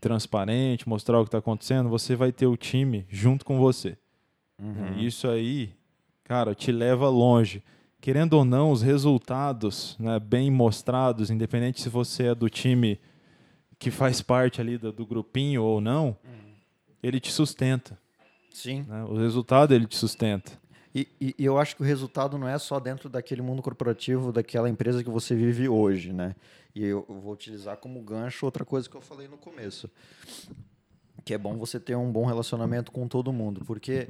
[0.00, 3.96] transparente, mostrar o que está acontecendo, você vai ter o time junto com você.
[4.60, 4.98] Uhum.
[4.98, 5.70] Isso aí,
[6.24, 7.62] cara, te leva longe.
[8.00, 13.00] Querendo ou não, os resultados né, bem mostrados, independente se você é do time
[13.78, 16.16] que faz parte ali do, do grupinho ou não,
[17.02, 17.98] ele te sustenta.
[18.52, 18.84] Sim.
[18.88, 19.04] né?
[19.04, 20.52] O resultado ele te sustenta.
[20.94, 24.32] E, e- e eu acho que o resultado não é só dentro daquele mundo corporativo,
[24.32, 26.34] daquela empresa que você vive hoje, né?
[26.74, 29.88] E eu vou utilizar como gancho outra coisa que eu falei no começo,
[31.24, 34.08] que é bom você ter um bom relacionamento com todo mundo, porque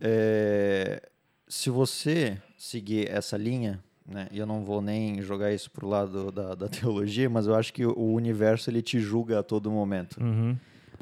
[0.00, 1.02] é,
[1.48, 4.28] se você seguir essa linha, né?
[4.32, 7.72] E eu não vou nem jogar isso pro lado da, da teologia, mas eu acho
[7.72, 10.56] que o universo ele te julga a todo momento Uhum.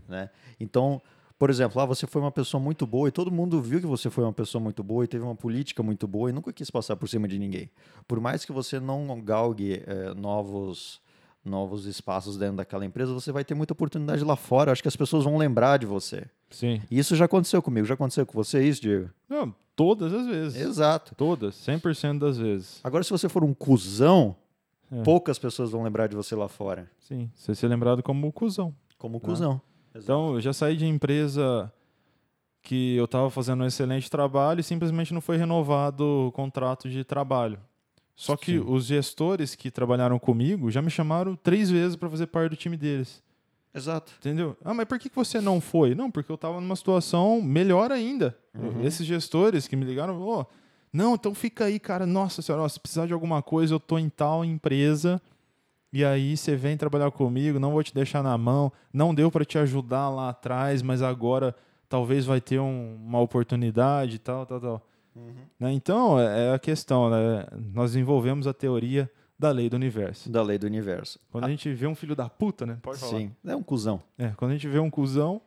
[0.09, 0.29] né?
[0.61, 1.01] Então,
[1.39, 4.11] por exemplo, lá você foi uma pessoa muito boa e todo mundo viu que você
[4.11, 6.97] foi uma pessoa muito boa e teve uma política muito boa e nunca quis passar
[6.97, 7.71] por cima de ninguém.
[8.09, 11.01] Por mais que você não galgue eh, novos
[11.45, 14.71] novos espaços dentro daquela empresa, você vai ter muita oportunidade lá fora.
[14.73, 16.27] Acho que as pessoas vão lembrar de você.
[16.51, 16.81] Sim.
[16.91, 17.87] E isso já aconteceu comigo.
[17.87, 19.11] Já aconteceu com você isso, Diego?
[19.29, 20.61] Não, todas as vezes.
[20.61, 21.15] Exato.
[21.15, 22.81] Todas, 100% das vezes.
[22.83, 24.35] Agora, se você for um cuzão,
[24.91, 25.03] É.
[25.03, 26.91] poucas pessoas vão lembrar de você lá fora.
[26.99, 28.75] Sim, você ser lembrado como cuzão.
[28.97, 29.61] Como cuzão.
[29.95, 31.73] Então, eu já saí de empresa
[32.63, 37.05] que eu estava fazendo um excelente trabalho e simplesmente não foi renovado o contrato de
[37.05, 37.59] trabalho.
[38.15, 38.65] Só que Sim.
[38.67, 42.77] os gestores que trabalharam comigo já me chamaram três vezes para fazer parte do time
[42.77, 43.23] deles.
[43.79, 44.13] Exato.
[44.19, 44.57] Entendeu?
[44.65, 45.95] Ah, mas por que você não foi?
[45.95, 48.37] Não, porque eu estava numa situação melhor ainda.
[48.55, 48.85] Uhum.
[48.85, 50.45] Esses gestores que me ligaram, ó,
[50.93, 52.05] não, então fica aí, cara.
[52.07, 55.21] Nossa senhora, ó, se precisar de alguma coisa, eu tô em tal empresa.
[55.93, 58.71] E aí você vem trabalhar comigo, não vou te deixar na mão.
[58.93, 61.55] Não deu para te ajudar lá atrás, mas agora
[61.89, 64.87] talvez vai ter um- uma oportunidade e tal, tal, tal.
[65.59, 65.73] Né?
[65.73, 67.47] Então, é é a questão, né?
[67.73, 70.31] Nós desenvolvemos a teoria da lei do universo.
[70.31, 71.19] Da lei do universo.
[71.31, 72.79] Quando a gente vê um filho da puta, né?
[72.83, 73.19] Pode falar.
[73.19, 73.31] Sim.
[73.47, 74.03] É um cuzão.
[74.19, 75.41] É, quando a gente vê um cuzão,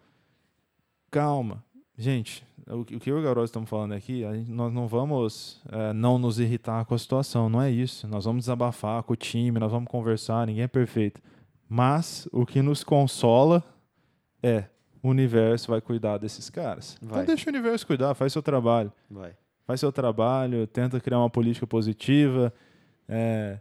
[1.09, 1.63] calma.
[1.97, 4.73] Gente, o, que- o que eu e o Garoto estamos falando aqui, a gente- nós
[4.73, 8.07] não vamos é, não nos irritar com a situação, não é isso.
[8.07, 11.21] Nós vamos desabafar com o time, nós vamos conversar, ninguém é perfeito.
[11.67, 13.63] Mas o que nos consola
[14.41, 14.65] é
[15.03, 16.97] o universo vai cuidar desses caras.
[17.01, 17.23] Vai.
[17.23, 18.91] Então deixa o universo cuidar, faz seu trabalho.
[19.09, 19.33] Vai.
[19.65, 22.53] Faz seu trabalho, tenta criar uma política positiva,
[23.07, 23.59] é,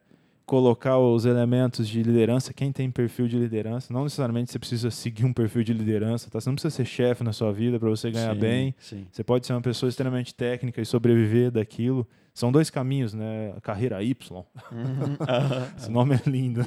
[0.50, 3.92] colocar os elementos de liderança, quem tem perfil de liderança.
[3.92, 6.40] Não necessariamente você precisa seguir um perfil de liderança, tá?
[6.40, 8.74] Você não precisa ser chefe na sua vida para você ganhar Sim, bem.
[8.80, 9.06] Sim.
[9.12, 12.04] Você pode ser uma pessoa extremamente técnica e sobreviver daquilo.
[12.34, 13.54] São dois caminhos, né?
[13.62, 14.44] Carreira Y.
[14.72, 15.16] Uhum.
[15.78, 16.66] Esse nome é lindo.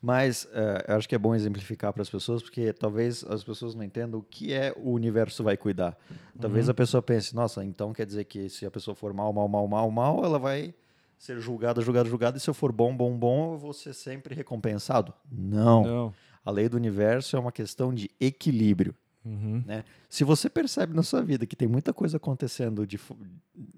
[0.00, 3.74] Mas é, eu acho que é bom exemplificar para as pessoas, porque talvez as pessoas
[3.74, 5.98] não entendam o que é o universo vai cuidar.
[6.40, 9.48] Talvez a pessoa pense, nossa, então quer dizer que se a pessoa for mal, mal,
[9.48, 10.72] mal, mal, mal, ela vai
[11.18, 14.34] ser julgada, julgada, julgada, e se eu for bom, bom, bom, eu vou ser sempre
[14.34, 15.12] recompensado.
[15.30, 15.82] Não.
[15.84, 16.14] Não.
[16.44, 18.94] A lei do universo é uma questão de equilíbrio.
[19.24, 19.62] Uhum.
[19.66, 19.84] né?
[20.08, 22.98] Se você percebe na sua vida que tem muita coisa acontecendo de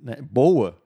[0.01, 0.79] né, boa,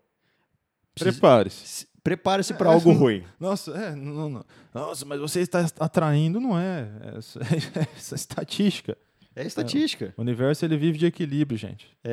[0.95, 1.67] Prepare-se.
[1.67, 3.25] se- prepare-se para É, algo não- ruim.
[3.39, 4.45] Nossa, é, não, não.
[4.73, 6.89] Nossa, mas você está atraindo, não é?
[7.15, 7.43] É, essa- é
[7.97, 8.97] essa estatística.
[9.37, 10.15] É estatística.
[10.17, 11.89] O universo ele vive de equilíbrio, gente.
[12.05, 12.13] É.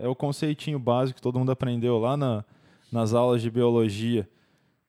[0.00, 2.44] É, é o conceitinho básico que todo mundo aprendeu lá na,
[2.92, 4.28] nas aulas de biologia.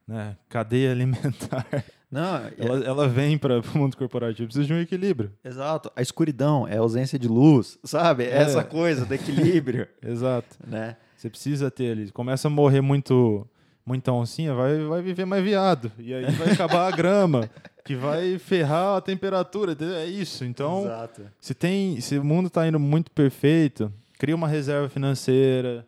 [0.08, 0.36] Né?
[0.50, 1.66] Cadeia alimentar.
[2.12, 5.32] Não, é- Ela, ela vem para o mundo corporativo, precisa de um equilíbrio.
[5.44, 5.92] exato.
[5.96, 8.26] A escuridão é a ausência de luz, sabe?
[8.26, 8.42] É É.
[8.44, 10.56] essa coisa do equilíbrio, Exato.
[10.68, 10.96] né?
[11.18, 12.12] Você precisa ter ele.
[12.12, 13.48] Começa a morrer muito,
[13.84, 15.92] muita oncinha, vai, vai viver mais viado.
[15.98, 17.50] E aí vai acabar a grama,
[17.84, 19.76] que vai ferrar a temperatura.
[20.00, 20.46] É isso.
[20.46, 21.22] Então, Exato.
[21.40, 25.88] se tem, se o mundo está indo muito perfeito, cria uma reserva financeira,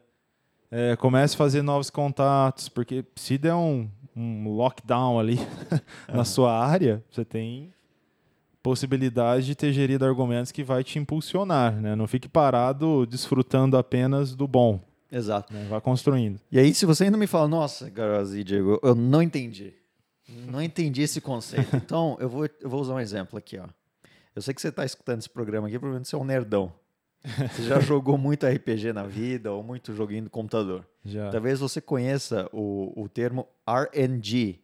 [0.75, 5.39] é, comece a fazer novos contatos, porque se der um, um lockdown ali
[6.13, 7.73] na sua área, você tem
[8.61, 11.95] possibilidade de ter gerido argumentos que vai te impulsionar, né?
[11.95, 15.53] Não fique parado desfrutando apenas do bom, Exato.
[15.53, 15.65] né?
[15.69, 16.41] Vá construindo.
[16.51, 19.73] E aí, se você ainda me fala, nossa, Garoz e Diego, eu não entendi.
[20.27, 21.73] Não entendi esse conceito.
[21.73, 23.67] Então, eu vou, eu vou usar um exemplo aqui, ó.
[24.35, 26.73] Eu sei que você está escutando esse programa aqui, provavelmente você é um nerdão.
[27.51, 30.85] Você já jogou muito RPG na vida ou muito joguinho no computador.
[31.03, 31.29] Já.
[31.31, 34.59] Talvez você conheça o, o termo RNG.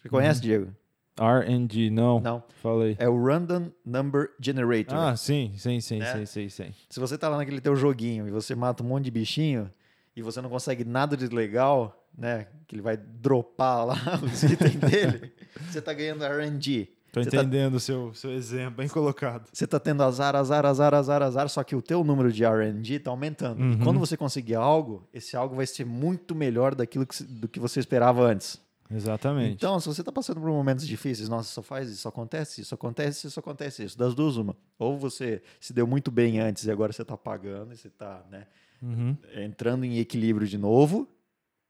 [0.00, 0.72] Você conhece, Diego?
[1.18, 2.20] RNG, não.
[2.20, 2.42] Não.
[2.62, 2.96] Falei.
[2.98, 4.96] É o Random Number Generator.
[4.96, 6.24] Ah, sim, sim, sim, Né?
[6.24, 6.74] sim, sim, sim.
[6.88, 9.70] Se você tá lá naquele teu joguinho e você mata um monte de bichinho
[10.16, 12.46] e você não consegue nada de legal, né?
[12.66, 15.32] Que ele vai dropar lá os itens dele,
[15.70, 16.88] você tá ganhando RNG.
[17.12, 19.46] Tô tá, entendendo o seu, seu exemplo, bem colocado.
[19.52, 22.98] você tá tendo azar, azar, azar, azar, azar, só que o teu número de RNG
[23.00, 23.60] tá aumentando.
[23.60, 23.78] E Uhum.
[23.80, 27.78] quando você conseguir algo, esse algo vai ser muito melhor daquilo que, do que você
[27.80, 28.58] esperava antes.
[28.90, 29.54] Exatamente.
[29.54, 33.26] Então, se você tá passando por momentos difíceis, nossa, só faz isso, acontece isso, acontece
[33.26, 33.98] isso, acontece isso.
[33.98, 34.56] Das duas, uma.
[34.78, 38.22] Ou você se deu muito bem antes e agora você tá pagando e você tá,
[38.30, 38.46] né?
[38.82, 41.06] Uhum, entrando em equilíbrio de novo,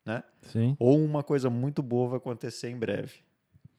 [0.07, 0.23] né?
[0.43, 3.13] sim, Ou uma coisa muito boa vai acontecer em breve.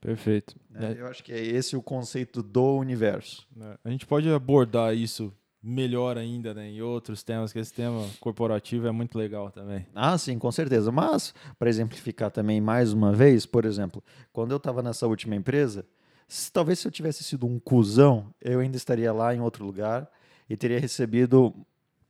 [0.04, 0.56] Perfeito.
[0.70, 0.94] né?
[0.98, 3.48] É, Eu acho que é esse o conceito do universo.
[3.56, 5.34] né, A gente pode abordar isso
[5.66, 9.86] melhor ainda né, em outros temas, que esse tema corporativo é muito legal também.
[9.96, 10.92] Ah, sim, com certeza.
[10.92, 15.86] Mas, para exemplificar também mais uma vez, por exemplo, quando eu estava nessa última empresa,
[16.28, 20.10] se- talvez se eu tivesse sido um cuzão, eu ainda estaria lá em outro lugar
[20.50, 21.54] e teria recebido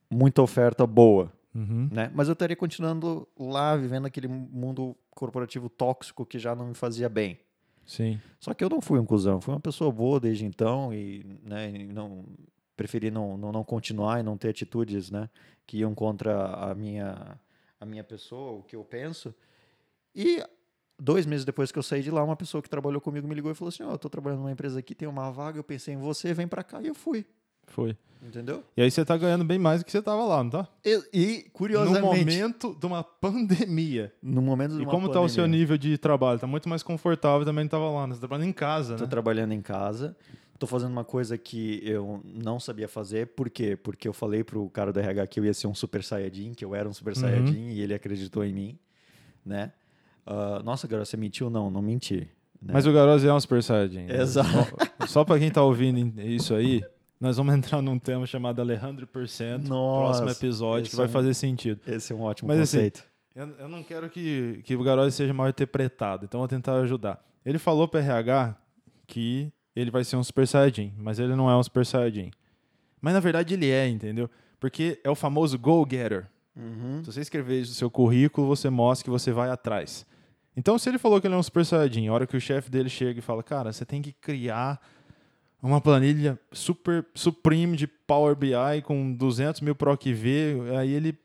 [0.09, 1.31] muita oferta boa.
[1.53, 2.11] Uhum, Né?
[2.15, 7.07] Mas eu estaria continuando lá, vivendo aquele mundo corporativo tóxico que já não me fazia
[7.07, 7.37] bem.
[7.85, 11.23] Sim, Só que eu não fui um cuzão, fui uma pessoa boa desde então e,
[11.43, 12.25] né, não
[12.75, 15.29] preferi não, não, não continuar e não ter atitudes, né,
[15.67, 17.39] que iam contra a minha
[17.79, 19.35] a minha pessoa, o que eu penso.
[20.15, 20.43] E
[20.99, 23.51] dois meses depois que eu saí de lá, uma pessoa que trabalhou comigo me ligou
[23.51, 25.93] e falou assim: "Ó, eu tô trabalhando numa empresa aqui, tem uma vaga, eu pensei
[25.95, 27.25] em você, vem para cá" e eu fui.
[27.67, 27.95] Foi.
[28.25, 28.63] Entendeu?
[28.77, 30.67] E aí você tá ganhando bem mais do que você tava lá, não tá?
[30.85, 34.13] E, e, No curiosamente, momento de uma pandemia.
[34.21, 36.39] no momento de E uma como tá o seu pandemia, nível de trabalho?
[36.39, 38.13] Tá muito mais confortável também tava lá, né?
[38.15, 39.09] Você tá trabalhando em casa, Tô né?
[39.09, 40.15] trabalhando em casa.
[40.57, 43.27] Tô fazendo uma coisa que eu não sabia fazer.
[43.27, 43.75] Por quê?
[43.75, 46.63] Porque eu falei pro cara do RH que eu ia ser um super saiyajin, que
[46.63, 47.19] eu era um super Uhum.
[47.19, 48.79] saiyajin, e ele acreditou em mim,
[49.45, 49.73] né?
[50.25, 51.49] Ah, nossa, cara, você mentiu?
[51.49, 52.29] Não, não menti.
[52.61, 52.71] né?
[52.73, 54.05] Mas o Garose é um Super Saiyajin.
[54.05, 54.21] né?
[54.21, 54.47] Exato.
[55.01, 56.81] Só, só pra quem tá ouvindo isso aí,
[57.23, 59.67] nós vamos entrar num tema chamado Alejandro Percent.
[59.67, 61.79] Nossa, próximo episódio, que vai é um- fazer sentido.
[61.87, 63.03] Esse é um ótimo Mas assim, conceito.
[63.33, 67.23] Eu, eu não quero que, que o Garose seja mal interpretado, então vou tentar ajudar.
[67.45, 68.55] Ele falou pro RH
[69.07, 72.29] que ele vai ser um Super Saiyajin, mas ele não é um Super Saiyajin.
[73.01, 74.29] Mas na verdade ele é, entendeu?
[74.59, 76.27] Porque é o famoso go-getter.
[76.55, 76.99] Uhum.
[77.03, 80.05] Se você escrever isso no seu currículo, você mostra que você vai atrás.
[80.55, 82.69] Então, se ele falou que ele é um Super Saiyajin, a hora que o chefe
[82.69, 84.79] dele chega e fala, cara, você tem que criar
[85.67, 91.17] uma planilha super supreme de Power BI com 200 mil Proc V, aí ele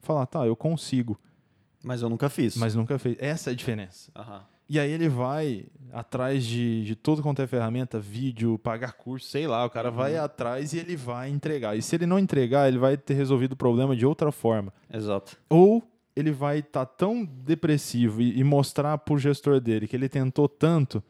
[0.00, 1.18] fala, tá, eu consigo,
[1.82, 2.56] Mas eu nunca fiz.
[2.56, 3.16] mas nunca fez.
[3.20, 4.10] Essa é a diferença.
[4.16, 4.42] Aham.
[4.66, 9.46] E aí ele vai atrás de, de tudo quanto é ferramenta, vídeo, pagar curso, sei
[9.46, 11.76] lá, o cara vai atrás e ele vai entregar.
[11.76, 14.72] E se ele não entregar, ele vai ter resolvido o problema de outra forma.
[14.90, 15.36] Exato.
[15.50, 15.82] Ou
[16.16, 21.02] ele vai estar tão depressivo e, e mostrar pro gestor dele que ele tentou tanto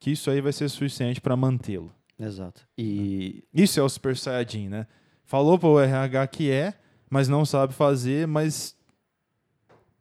[0.00, 1.92] que isso aí vai ser suficiente para mantê-lo.
[2.18, 2.62] Exato.
[2.78, 4.86] E Isso é o Super Saiyajin, né?
[5.24, 6.74] Falou pro RH que é,
[7.10, 8.76] mas não sabe fazer, mas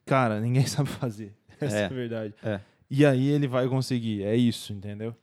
[0.06, 1.34] cara, ninguém sabe fazer.
[1.60, 1.86] Essa é, É.
[1.86, 2.34] a verdade.
[2.44, 2.60] É.
[2.90, 4.24] E aí ele vai conseguir.
[4.24, 5.16] É isso, entendeu?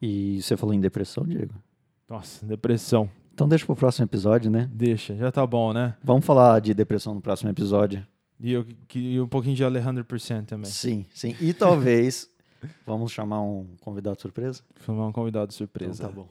[0.00, 1.54] E você falou em depressão, Diego?
[2.08, 3.10] Nossa, depressão.
[3.34, 4.68] Então deixa pro próximo episódio, né?
[4.72, 5.94] Deixa, já tá bom, né?
[6.02, 8.06] Vamos falar de depressão no próximo episódio.
[8.40, 10.70] E eu queria um pouquinho de Alejandro Percent também.
[10.70, 11.36] Sim, sim.
[11.40, 12.28] E talvez
[12.86, 14.62] vamos chamar um convidado surpresa.
[14.76, 16.04] Foi um convidado surpresa.
[16.04, 16.28] Então tá bom.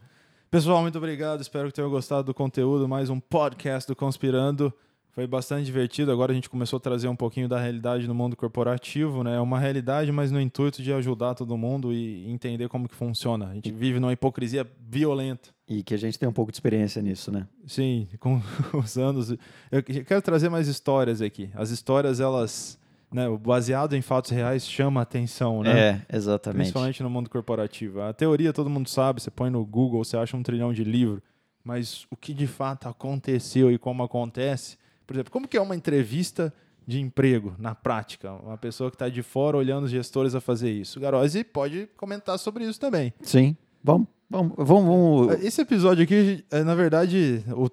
[0.50, 1.42] Pessoal, muito obrigado.
[1.42, 2.88] Espero que tenham gostado do conteúdo.
[2.88, 4.74] Mais um podcast do Conspirando.
[5.18, 6.12] Foi bastante divertido.
[6.12, 9.36] Agora a gente começou a trazer um pouquinho da realidade no mundo corporativo, né?
[9.36, 13.48] É uma realidade, mas no intuito de ajudar todo mundo e entender como que funciona.
[13.48, 15.50] A gente vive numa hipocrisia violenta.
[15.68, 17.48] E que a gente tem um pouco de experiência nisso, né?
[17.66, 18.40] Sim, com
[18.74, 19.32] os anos.
[19.72, 21.50] Eu quero trazer mais histórias aqui.
[21.56, 22.80] As histórias, elas,
[23.12, 25.80] né, baseado em fatos reais, chama a atenção, né?
[26.10, 26.58] É, exatamente.
[26.60, 28.02] Principalmente no mundo corporativo.
[28.02, 31.22] A teoria todo mundo sabe, você põe no Google, você acha um trilhão de livros,
[31.64, 35.76] mas o que de fato aconteceu e como acontece, por exemplo, como que é uma
[35.76, 36.54] entrevista
[36.86, 38.32] de emprego na prática?
[38.34, 41.00] Uma pessoa que está de fora olhando os gestores a fazer isso.
[41.00, 43.14] Garose pode comentar sobre isso também.
[43.22, 43.56] Sim.
[43.84, 45.44] Vamos, vamos, vamos, vamos.
[45.44, 47.70] Esse episódio aqui, é, na verdade, o,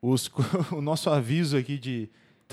[0.00, 0.30] os-
[0.72, 2.08] o nosso aviso aqui de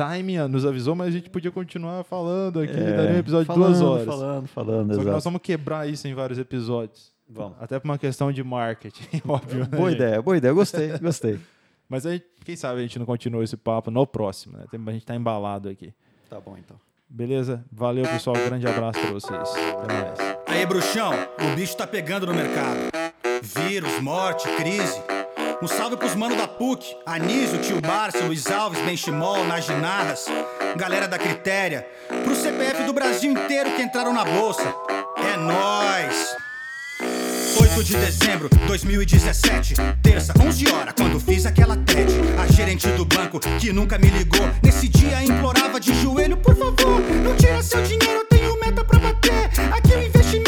[0.05, 3.47] time nos avisou, mas a gente podia continuar falando aqui, É, daria um episódio de
[3.47, 4.05] falando, duas horas.
[4.05, 5.23] Falando, falando, Só que nós exato.
[5.23, 7.11] vamos quebrar isso em vários episódios.
[7.29, 7.57] Vamos.
[7.59, 9.59] Até por uma questão de marketing, óbvio.
[9.59, 10.01] né, Boa gente?
[10.01, 10.53] ideia, boa ideia.
[10.53, 11.39] Gostei, gostei.
[11.89, 14.65] Mas aí, quem sabe a gente não continua esse papo no próximo, né?
[14.69, 15.93] Tem- A gente tá embalado aqui.
[16.29, 16.77] Tá bom, então.
[17.09, 17.63] Beleza?
[17.71, 18.35] Valeu, pessoal.
[18.37, 19.49] Um grande abraço pra vocês.
[19.55, 20.19] Até mais.
[20.47, 21.11] Aí, bruxão,
[21.51, 22.79] o bicho tá pegando no mercado.
[23.41, 25.01] Vírus, morte, crise.
[25.59, 30.27] Um salve pros mano da PUC, Anísio, Tio Barça, Luiz Alves, Benchimol, Naginarras,
[30.75, 31.87] galera da Critéria,
[32.23, 34.71] pro CPF do Brasil inteiro que entraram na bolsa.
[35.15, 36.35] É nóis!
[37.59, 42.13] 8 de dezembro 2017, terça, 11 horas, quando fiz aquela TED.
[42.39, 47.01] A gerente do banco que nunca me ligou, nesse dia implorava de joelho: por favor,
[47.23, 49.49] não tira seu dinheiro, eu tenho meta pra bater.
[49.73, 50.46] Aqui o investimento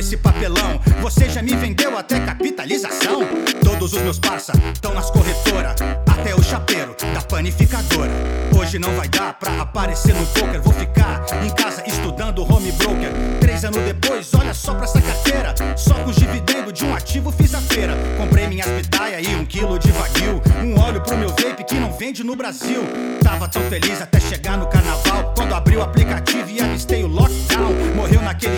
[0.00, 0.80] esse papelão.
[1.02, 3.20] Você já me vendeu até capitalização.
[3.62, 5.76] Todos os meus parça estão nas corretoras,
[6.10, 8.10] até o chapeiro da panificadora.
[8.58, 13.12] Hoje não vai dar pra aparecer no poker, vou ficar em casa estudando home broker.
[13.40, 15.54] Três anos depois, olha só pra essa carteira.
[15.76, 17.94] Só com os dividendos de um ativo fiz a feira.
[18.16, 20.40] Comprei minhas pitaia e um quilo de vaguio.
[20.64, 22.82] Um óleo pro meu vape que não vende no Brasil.
[23.22, 25.34] Tava tão feliz até chegar no carnaval.
[25.36, 26.49] Quando abri o aplicativo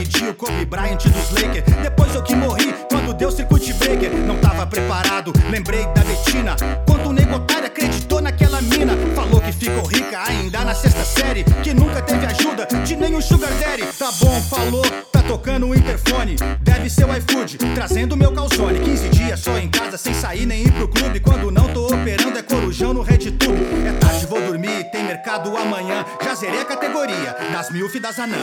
[0.03, 1.65] O Kobe Bryant dos Lakers.
[1.81, 4.11] Depois eu que morri quando deu circuit breaker.
[4.27, 6.57] Não tava preparado, lembrei da Betina.
[6.85, 8.97] Quando o negotário acreditou naquela mina.
[9.15, 11.45] Falou que ficou rica ainda na sexta série.
[11.63, 13.85] Que nunca teve ajuda de nenhum sugar daddy.
[13.97, 16.35] Tá bom, falou, tá tocando o interfone.
[16.61, 18.81] Deve ser o iFood, trazendo meu calzone.
[18.81, 21.21] 15 dias só em casa, sem sair nem ir pro clube.
[21.21, 23.42] Quando não tô operando, é corujão no RedTube.
[25.33, 26.05] Mercado amanhã.
[26.23, 28.37] Já zerei a categoria das milf e das anã.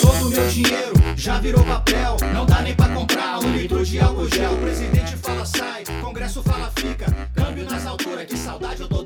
[0.00, 2.16] Todo meu dinheiro já virou papel.
[2.32, 4.56] Não dá nem pra comprar um litro de álcool gel.
[4.58, 7.06] Presidente fala sai, Congresso fala fica.
[7.34, 9.02] Câmbio nas alturas, que saudade eu tô